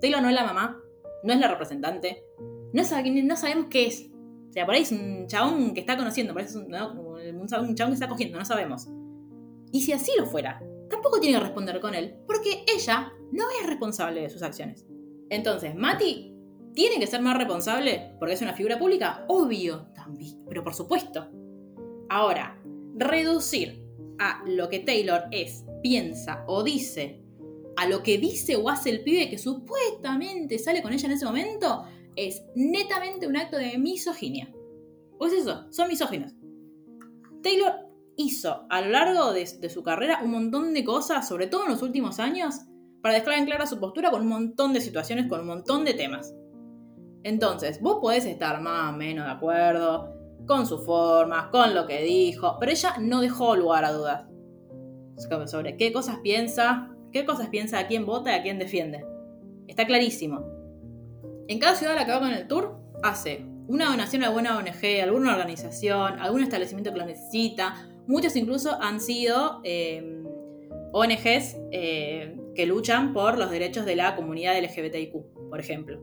[0.00, 0.80] Taylor no es la mamá,
[1.22, 2.24] no es la representante,
[2.72, 4.10] no, no sabemos qué es.
[4.48, 6.70] O sea, por ahí es un chabón que está conociendo, por ahí es un,
[7.46, 8.88] chabón que está cogiendo, no sabemos.
[9.72, 13.66] Y si así lo fuera, tampoco tiene que responder con él, porque ella no es
[13.66, 14.86] responsable de sus acciones.
[15.28, 16.34] Entonces, Mati
[16.72, 21.28] tiene que ser más responsable porque es una figura pública, obvio también, pero por supuesto.
[22.08, 22.58] Ahora,
[22.96, 23.84] reducir
[24.18, 27.22] a lo que Taylor es, piensa o dice,
[27.78, 31.24] a lo que dice o hace el pibe que supuestamente sale con ella en ese
[31.24, 31.84] momento,
[32.16, 34.52] es netamente un acto de misoginia.
[35.16, 36.34] Pues eso, son misóginos.
[37.40, 37.72] Taylor
[38.16, 41.82] hizo a lo largo de, su carrera un montón de cosas, sobre todo en los
[41.82, 42.56] últimos años,
[43.00, 45.94] para dejar en clara su postura con un montón de situaciones, con un montón de
[45.94, 46.34] temas.
[47.22, 50.12] Entonces, vos podés estar más o menos de acuerdo
[50.48, 54.24] con su forma, con lo que dijo, pero ella no dejó lugar a dudas
[55.46, 59.04] sobre qué cosas piensa, qué cosas piensa, a quién vota y a quién defiende.
[59.66, 60.44] Está clarísimo.
[61.48, 64.56] En cada ciudad a la que va con el tour, hace una donación a alguna
[64.56, 67.74] ONG, alguna organización, algún establecimiento que lo necesita.
[68.06, 70.22] Muchos incluso han sido eh,
[70.92, 75.12] ONGs eh, que luchan por los derechos de la comunidad LGBTIQ,
[75.50, 76.00] por ejemplo.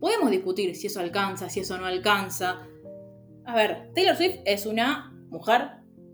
[0.00, 2.66] Podemos discutir si eso alcanza, si eso no alcanza.
[3.46, 5.70] A ver, Taylor Swift es una mujer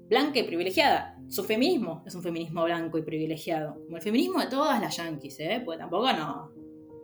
[0.08, 1.09] blanca y privilegiada.
[1.30, 3.76] Su feminismo es un feminismo blanco y privilegiado.
[3.84, 5.62] Como el feminismo de todas las yankees, ¿eh?
[5.64, 6.50] Porque tampoco no,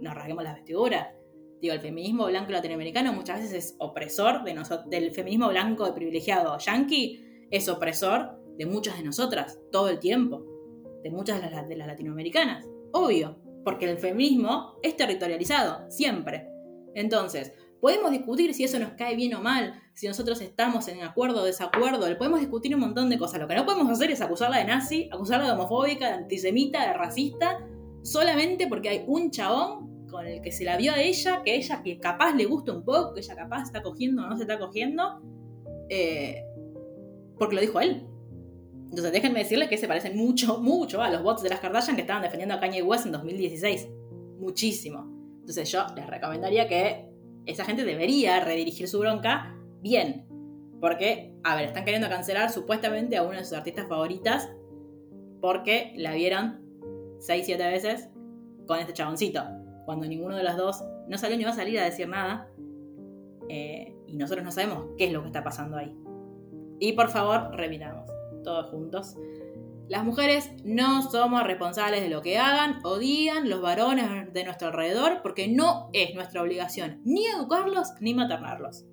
[0.00, 1.14] nos rasguemos las vestiduras.
[1.60, 6.58] Digo, el feminismo blanco latinoamericano muchas veces es opresor de del feminismo blanco y privilegiado
[6.58, 10.44] yankee, es opresor de muchas de nosotras, todo el tiempo.
[11.04, 12.66] De muchas de las, de las latinoamericanas.
[12.92, 16.48] Obvio, porque el feminismo es territorializado, siempre.
[16.96, 21.42] Entonces, podemos discutir si eso nos cae bien o mal, si nosotros estamos en acuerdo
[21.42, 23.40] o desacuerdo, le podemos discutir un montón de cosas.
[23.40, 26.92] Lo que no podemos hacer es acusarla de nazi, acusarla de homofóbica, de antisemita, de
[26.92, 27.66] racista,
[28.02, 31.82] solamente porque hay un chabón con el que se la vio a ella, que ella
[31.82, 34.58] que capaz le gusta un poco, que ella capaz está cogiendo o no se está
[34.58, 35.20] cogiendo,
[35.88, 36.42] eh,
[37.38, 38.06] porque lo dijo él.
[38.84, 42.02] Entonces déjenme decirles que se parecen mucho, mucho a los bots de las Kardashian que
[42.02, 43.88] estaban defendiendo a Kanye West en 2016.
[44.38, 45.12] Muchísimo.
[45.40, 47.05] Entonces yo les recomendaría que
[47.46, 50.26] esa gente debería redirigir su bronca bien.
[50.80, 54.50] Porque, a ver, están queriendo cancelar supuestamente a una de sus artistas favoritas
[55.40, 56.60] porque la vieron
[57.20, 58.08] 6-7 veces
[58.66, 59.42] con este chaboncito.
[59.84, 62.50] Cuando ninguno de los dos no salió ni va a salir a decir nada.
[63.48, 65.96] Eh, y nosotros no sabemos qué es lo que está pasando ahí.
[66.78, 68.10] Y por favor, reviramos
[68.42, 69.16] todos juntos.
[69.88, 74.68] Las mujeres no somos responsables de lo que hagan o digan los varones de nuestro
[74.68, 78.84] alrededor porque no es nuestra obligación ni educarlos ni maternarlos.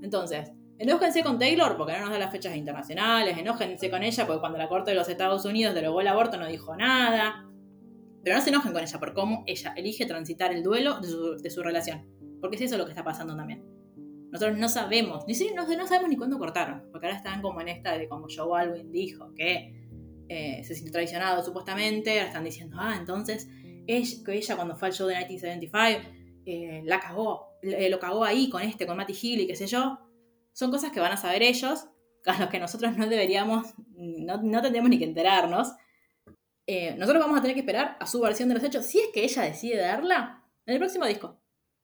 [0.00, 4.38] Entonces, enójense con Taylor porque no nos da las fechas internacionales, enójense con ella porque
[4.38, 7.44] cuando la Corte de los Estados Unidos derogó el aborto no dijo nada.
[8.22, 11.62] Pero no se enojen con ella por cómo ella elige transitar el duelo de su,
[11.62, 12.06] relación.
[12.40, 13.64] Porque es eso lo que está pasando también.
[14.30, 16.84] Nosotros no sabemos, ni siquiera no, sabemos ni cuándo cortaron.
[16.92, 19.77] Porque ahora están como en esta de como Joe Alwyn dijo, que
[20.28, 23.48] eh, se sintió traicionado supuestamente, ahora están diciendo, ah, entonces
[23.86, 28.24] ella, que ella cuando fue al show de 1975 eh, la cagó, eh, lo cagó
[28.24, 29.98] ahí con este, con Matty Hill y qué sé yo,
[30.52, 31.86] son cosas que van a saber ellos,
[32.26, 35.72] a los que nosotros no deberíamos, no, no tendríamos ni que enterarnos.
[36.98, 39.24] nosotros vamos a tener que esperar a su versión de los hechos, si es que
[39.24, 41.40] ella decide darla, en el próximo disco.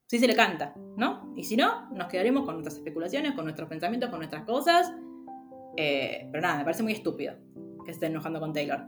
[0.07, 1.33] Si se le canta, ¿no?
[1.35, 4.93] Y si no, nos quedaremos con nuestras especulaciones, con nuestros pensamientos, con nuestras cosas.
[5.75, 7.39] pero nada, me parece muy estúpido
[7.85, 8.87] que se enojando con Taylor.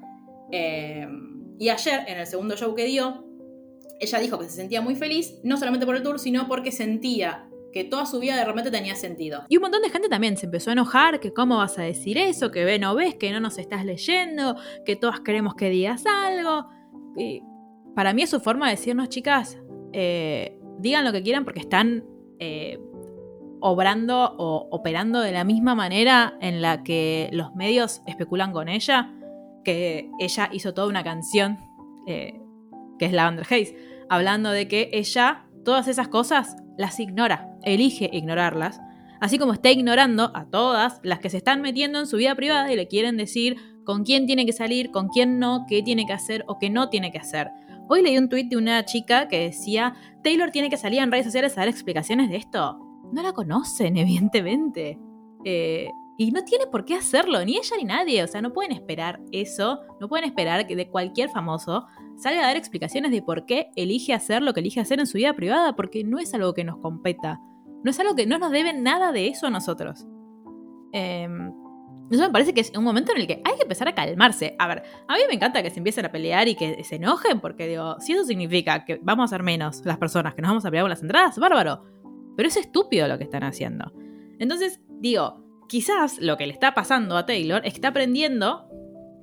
[0.53, 1.07] Eh,
[1.59, 3.25] y ayer, en el segundo show que dio,
[3.99, 7.49] ella dijo que se sentía muy feliz, no solamente por el tour, sino porque sentía
[7.73, 9.45] que toda su vida de repente tenía sentido.
[9.49, 12.17] Y un montón de gente también se empezó a enojar, que cómo vas a decir
[12.17, 16.05] eso, que ve no ves, que no nos estás leyendo, que todas queremos que digas
[16.07, 16.69] algo.
[17.17, 17.43] Y
[17.95, 19.59] para mí es su forma de decirnos, chicas,
[19.93, 22.05] eh, digan lo que quieran porque están
[22.39, 22.79] eh,
[23.61, 29.13] obrando o operando de la misma manera en la que los medios especulan con ella,
[29.65, 31.59] que ella hizo toda una canción,
[32.07, 32.41] eh,
[32.99, 33.77] que es Lavender Haze,
[34.09, 38.81] hablando de que ella todas esas cosas las ignora, elige ignorarlas,
[39.21, 42.73] así como está ignorando a todas las que se están metiendo en su vida privada
[42.73, 46.13] y le quieren decir con quién tiene que salir, con quién no, qué tiene que
[46.13, 47.51] hacer o qué no tiene que hacer.
[47.89, 51.27] Hoy leí un tuit de una chica que decía, Taylor tiene que salir en redes
[51.27, 54.99] sociales a dar explicaciones de esto no la conocen, evidentemente.
[55.45, 55.89] Eh,
[56.19, 58.23] y no tiene por qué hacerlo, ni ella ni nadie.
[58.23, 61.87] O sea, no pueden esperar eso, no pueden esperar que de cualquier famoso
[62.17, 65.19] salga a dar explicaciones de por qué elige hacer lo que elige hacer en su
[65.19, 67.41] vida privada, porque no es algo que nos competa.
[67.85, 70.07] No es algo que no nos deben nada de eso a nosotros.
[70.93, 71.53] Em,
[72.11, 74.55] eso me parece que es un momento en el que hay que empezar a calmarse.
[74.59, 77.41] A ver, a mí me encanta que se empiecen a pelear y que se enojen,
[77.41, 80.65] porque digo, si eso significa que vamos a ser menos las personas que nos vamos
[80.65, 81.85] a pelear con las entradas, bárbaro.
[82.37, 83.93] Pero es estúpido lo que están haciendo.
[84.39, 88.69] Entonces, digo, quizás lo que le está pasando a Taylor es que está aprendiendo,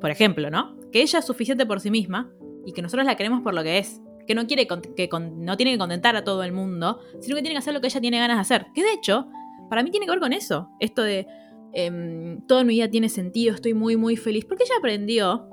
[0.01, 0.76] por ejemplo, ¿no?
[0.91, 2.32] Que ella es suficiente por sí misma
[2.66, 4.01] y que nosotros la queremos por lo que es.
[4.28, 7.55] Que no quiere que no tiene que contentar a todo el mundo, sino que tiene
[7.55, 8.68] que hacer lo que ella tiene ganas de hacer.
[8.74, 9.28] Que de hecho,
[9.70, 10.70] para mí tiene que ver con eso.
[10.80, 11.28] Esto de
[11.74, 15.49] em, todo en mi vida tiene sentido, estoy muy, muy feliz, porque ella aprendió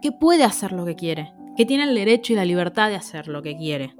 [0.00, 3.28] que puede hacer lo que quiere, que tiene el derecho y la libertad de hacer
[3.28, 3.94] lo que quiere,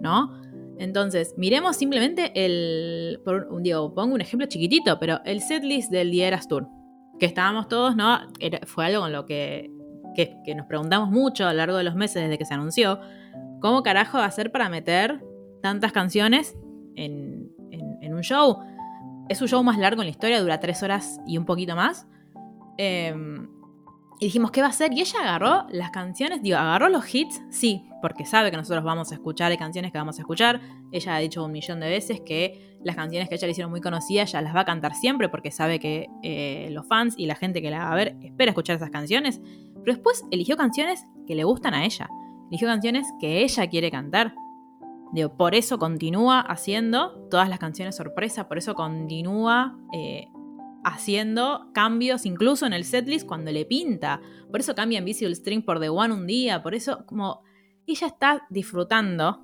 [0.00, 0.40] ¿no?
[0.78, 3.20] Entonces, miremos simplemente el.
[3.24, 6.68] Por, digo, pongo un ejemplo chiquitito, pero el setlist del Dieras Tour.
[7.18, 8.18] Que estábamos todos, ¿no?
[8.66, 9.70] fue algo con lo que,
[10.14, 13.00] que, nos preguntamos mucho a lo largo de los meses desde que se anunció.
[13.60, 15.24] ¿Cómo carajo hacer para meter
[15.62, 16.54] tantas canciones
[16.94, 18.58] en, en, un show?
[19.30, 22.06] Es un show más largo en la historia, dura tres horas y un poquito más.
[22.76, 23.14] Eh,
[24.18, 24.92] y dijimos, ¿qué va a hacer?
[24.92, 29.10] Y ella agarró las canciones, digo, agarró los hits, sí, porque sabe que nosotros vamos
[29.10, 30.60] a escuchar, hay canciones que vamos a escuchar.
[30.92, 33.80] Ella ha dicho un millón de veces que las canciones que ella le hicieron muy
[33.80, 37.34] conocidas, ella las va a cantar siempre porque sabe que eh, los fans y la
[37.34, 39.40] gente que la va a ver espera escuchar esas canciones.
[39.82, 42.08] Pero después eligió canciones que le gustan a ella.
[42.48, 44.36] Eligió canciones que ella quiere cantar.
[45.36, 50.28] Por eso continúa haciendo todas las canciones sorpresa, por eso continúa eh,
[50.84, 54.20] haciendo cambios incluso en el setlist cuando le pinta.
[54.48, 56.62] Por eso cambia Invisible String por The One un día.
[56.62, 57.42] Por eso, como
[57.92, 59.42] ella está disfrutando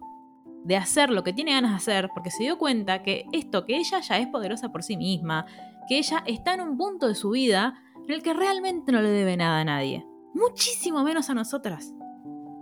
[0.65, 3.77] de hacer lo que tiene ganas de hacer, porque se dio cuenta que esto, que
[3.77, 5.47] ella ya es poderosa por sí misma,
[5.89, 7.75] que ella está en un punto de su vida
[8.07, 10.07] en el que realmente no le debe nada a nadie.
[10.35, 11.93] Muchísimo menos a nosotras.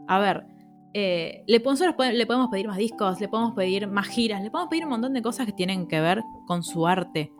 [0.09, 0.47] A ver,
[0.95, 4.85] eh, le, le podemos pedir más discos, le podemos pedir más giras, le podemos pedir
[4.85, 7.33] un montón de cosas que tienen que ver con su arte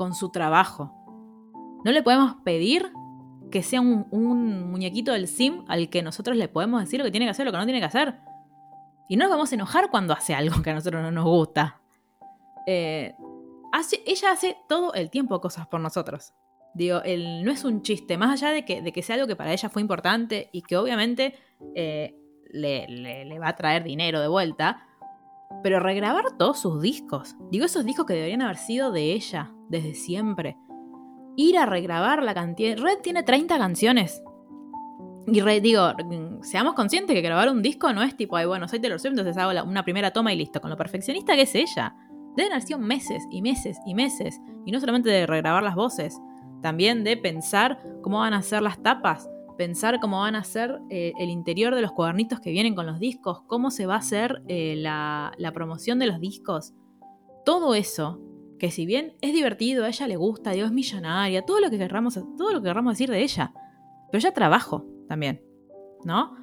[0.00, 0.94] con su trabajo.
[1.84, 2.90] No le podemos pedir
[3.50, 7.26] que sea un, muñequito del sim al que nosotros le podemos decir lo que tiene
[7.26, 8.18] que hacer, lo que no tiene que hacer.
[9.08, 11.80] Y no nos vamos a enojar cuando hace algo que a nosotros no nos gusta.
[12.66, 13.14] Eh,
[13.72, 16.32] hace, ella hace todo el tiempo cosas por nosotros.
[16.74, 19.34] Digo, él no es un chiste, más allá de que, de que, sea algo que
[19.34, 21.34] para ella fue importante y que obviamente
[21.74, 22.14] eh,
[22.52, 24.86] le, le, va a traer dinero de vuelta,
[25.64, 27.34] pero regrabar todos sus discos.
[27.50, 30.56] Digo, esos discos que deberían haber sido de ella, desde siempre.
[31.40, 32.76] Ir a regrabar la cantidad.
[32.76, 34.22] Red tiene 30 canciones.
[35.26, 35.90] Y Red, digo,
[36.42, 39.38] seamos conscientes que grabar un disco no es tipo, ay, bueno, soy Taylor Swift, entonces
[39.38, 40.60] hago una primera toma y listo.
[40.60, 41.96] Con lo perfeccionista que es ella.
[42.36, 44.38] Deben haber sido meses y meses y meses.
[44.66, 46.20] Y no solamente de regrabar las voces,
[46.60, 51.14] también de pensar cómo van a ser las tapas, pensar cómo van a ser eh,
[51.18, 54.42] el interior de los cuadernitos que vienen con los discos, cómo se va a hacer
[54.46, 56.74] eh, la, la, promoción de los discos.
[57.46, 58.20] Todo eso
[58.60, 61.78] que si bien es divertido, a ella le gusta, Dios es millonaria, todo lo que
[61.78, 63.52] querramos, todo lo que querramos decir de ella.
[64.12, 65.42] Pero ya trabajo también,
[66.04, 66.36] ¿no?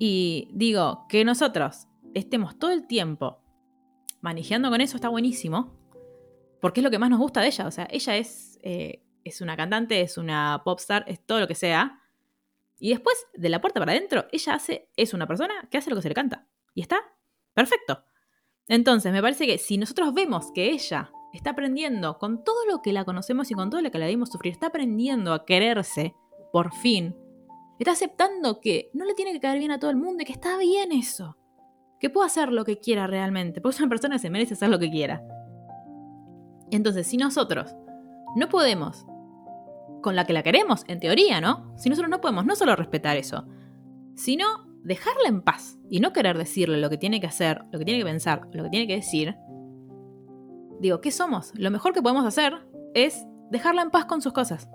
[0.00, 3.40] Y digo, que nosotros estemos todo el tiempo
[4.20, 5.78] manejando con eso está buenísimo,
[6.60, 7.66] porque es lo que más nos gusta de ella.
[7.66, 11.54] O sea, ella es, eh, es una cantante, es una popstar, es todo lo que
[11.54, 12.00] sea.
[12.78, 15.96] Y después, de la puerta para adentro, ella hace, es una persona que hace lo
[15.96, 16.46] que se le canta.
[16.74, 16.98] Y está
[17.52, 18.04] perfecto.
[18.68, 22.92] Entonces, me parece que si nosotros vemos que ella está aprendiendo con todo lo que
[22.92, 26.14] la conocemos y con todo lo que la dimos sufrir, está aprendiendo a quererse,
[26.52, 27.16] por fin.
[27.78, 30.32] Está aceptando que no le tiene que caer bien a todo el mundo y que
[30.32, 31.36] está bien eso.
[31.98, 34.90] Que puede hacer lo que quiera realmente, porque una persona se merece hacer lo que
[34.90, 35.22] quiera.
[36.70, 37.74] Entonces, si nosotros
[38.36, 39.06] no podemos,
[40.00, 41.72] con la que la queremos, en teoría, ¿no?
[41.76, 43.46] Si nosotros no podemos no solo respetar eso,
[44.14, 47.84] sino dejarla en paz y no querer decirle lo que tiene que hacer, lo que
[47.84, 49.36] tiene que pensar, lo que tiene que decir,
[50.82, 51.52] digo, ¿qué somos?
[51.54, 52.54] Lo mejor que podemos hacer
[52.92, 54.68] es dejarla en paz con sus cosas.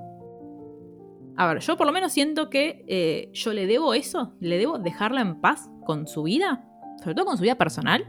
[1.36, 4.80] A ver, yo por lo menos siento que eh, yo le debo eso, le debo
[4.80, 6.66] dejarla en paz con su vida,
[7.00, 8.06] sobre todo con su vida personal,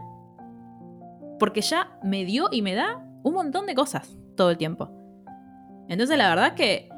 [1.38, 4.90] porque ya me dio y me da un montón de cosas todo el tiempo.
[5.88, 6.88] Entonces la verdad que,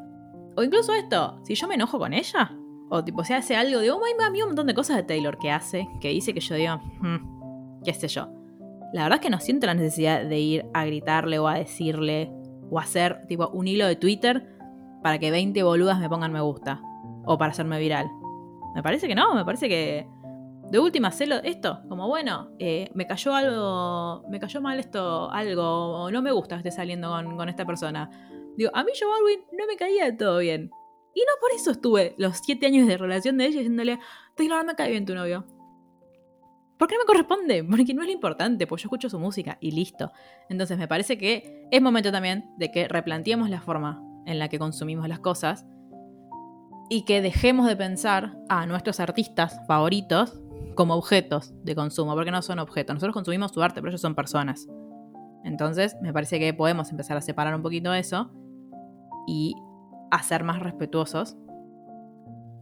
[0.56, 2.56] o incluso esto, si yo me enojo con ella,
[2.90, 5.38] o tipo si hace algo, digo, oh, my, mí un montón de cosas de Taylor
[5.38, 8.39] que hace, que dice que yo digo, hmm, qué sé yo
[8.92, 12.32] la verdad es que no siento la necesidad de ir a gritarle o a decirle
[12.70, 14.46] o hacer tipo un hilo de Twitter
[15.02, 16.80] para que 20 boludas me pongan me gusta
[17.24, 18.08] o para hacerme viral.
[18.74, 20.06] Me parece que no, me parece que
[20.70, 25.64] de última celo esto, como bueno, eh, me cayó algo, me cayó mal esto, algo,
[25.64, 28.08] o no me gusta que esté saliendo con, esta persona.
[28.56, 30.70] Digo, a mí Joe Baldwin no me caía de todo bien.
[31.12, 33.98] Y no por eso estuve los 7 años de relación de ella diciéndole,
[34.36, 35.44] Taylor, no me cae bien tu novio.
[36.80, 37.62] ¿Por qué no me corresponde?
[37.70, 40.12] Porque no es lo importante, pues yo escucho su música y listo.
[40.48, 44.58] Entonces me parece que es momento también de que replanteemos la forma en la que
[44.58, 45.66] consumimos las cosas
[46.88, 50.40] y que dejemos de pensar a nuestros artistas favoritos
[50.74, 52.94] como objetos de consumo, porque no son objetos.
[52.94, 54.66] Nosotros consumimos su arte, pero ellos son personas.
[55.44, 58.30] Entonces, me parece que podemos empezar a separar un poquito eso
[59.26, 59.54] y
[60.10, 61.36] a ser más respetuosos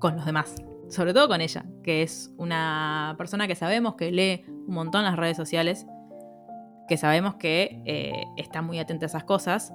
[0.00, 0.56] con los demás
[0.90, 5.16] sobre todo con ella, que es una persona que sabemos que lee un montón las
[5.16, 5.86] redes sociales,
[6.88, 9.72] que sabemos que eh, está muy atenta a esas cosas,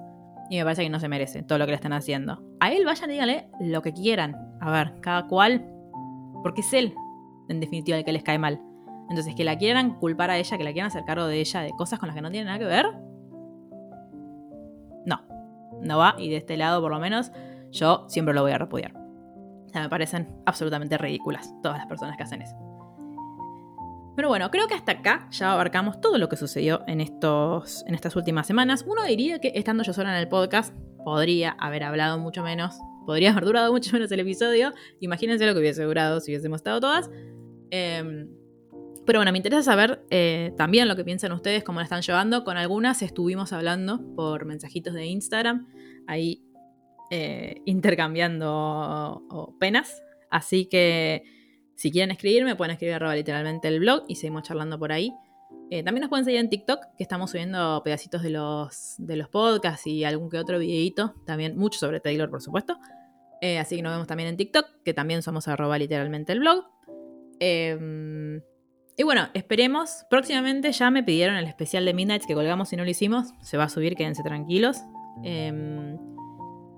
[0.50, 2.42] Y me parece que no se merece todo lo que le están haciendo.
[2.60, 4.36] A él vayan y díganle lo que quieran.
[4.60, 5.66] A ver, cada cual.
[6.42, 6.94] Porque es él,
[7.48, 8.60] en definitiva, el que les cae mal.
[9.08, 11.70] Entonces, que la quieran culpar a ella, que la quieran hacer cargo de ella, de
[11.70, 12.86] cosas con las que no tienen nada que ver.
[15.06, 15.22] No,
[15.80, 16.14] no va.
[16.18, 17.32] Y de este lado, por lo menos,
[17.70, 19.03] yo siempre lo voy a repudiar.
[19.74, 22.54] Sea, me parecen absolutamente ridículas todas las personas que hacen eso.
[24.14, 27.96] Pero bueno, creo que hasta acá ya abarcamos todo lo que sucedió en, estos, en
[27.96, 28.84] estas últimas semanas.
[28.86, 30.72] Uno diría que estando yo sola en el podcast,
[31.04, 34.72] podría haber hablado mucho menos, podría haber durado mucho menos el episodio.
[35.00, 37.10] Imagínense lo que hubiese durado si hubiésemos estado todas.
[37.72, 38.28] Em,
[39.04, 42.44] pero bueno, me interesa saber eh, también lo que piensan ustedes, cómo la están llevando.
[42.44, 45.66] Con algunas estuvimos hablando por mensajitos de Instagram,
[46.06, 46.44] ahí
[47.10, 50.02] eh, intercambiando penas.
[50.30, 51.22] Así que
[51.76, 55.12] si quieren escribirme, pueden escribir arroba literalmente el blog y seguimos charlando por ahí.
[55.70, 59.28] Eh, también nos pueden seguir en TikTok, que estamos subiendo pedacitos de los, de los
[59.28, 61.14] podcasts y algún que otro videito.
[61.26, 62.78] También mucho sobre Taylor, por supuesto.
[63.40, 66.64] Eh, así que nos vemos también en TikTok, que también somos arroba literalmente el blog.
[67.40, 68.40] Em,
[68.96, 70.04] y bueno, esperemos.
[70.08, 73.32] Próximamente ya me pidieron el especial de Midnight que colgamos y no lo hicimos.
[73.42, 74.78] Se va a subir, quédense tranquilos.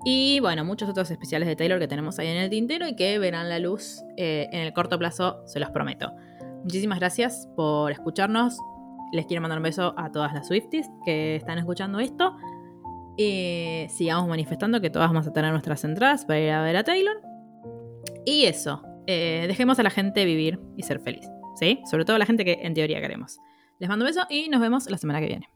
[0.09, 3.19] Y bueno, muchos otros especiales de Taylor que tenemos ahí en el tintero y que
[3.19, 6.13] verán la luz eh, en el corto plazo, se los prometo.
[6.63, 8.57] Muchísimas gracias por escucharnos.
[9.13, 12.37] Les quiero mandar un beso a todas las Swifties que están escuchando esto.
[13.17, 17.21] sigamos manifestando que todas vamos a tener nuestras entradas para ir a ver a Taylor.
[18.25, 21.29] Y eso, eh, dejemos a la gente vivir y ser feliz.
[21.57, 21.81] ¿Sí?
[21.91, 23.41] Sobre todo a la gente que en teoría queremos.
[23.81, 25.56] Les mando un beso y nos vemos la semana que viene.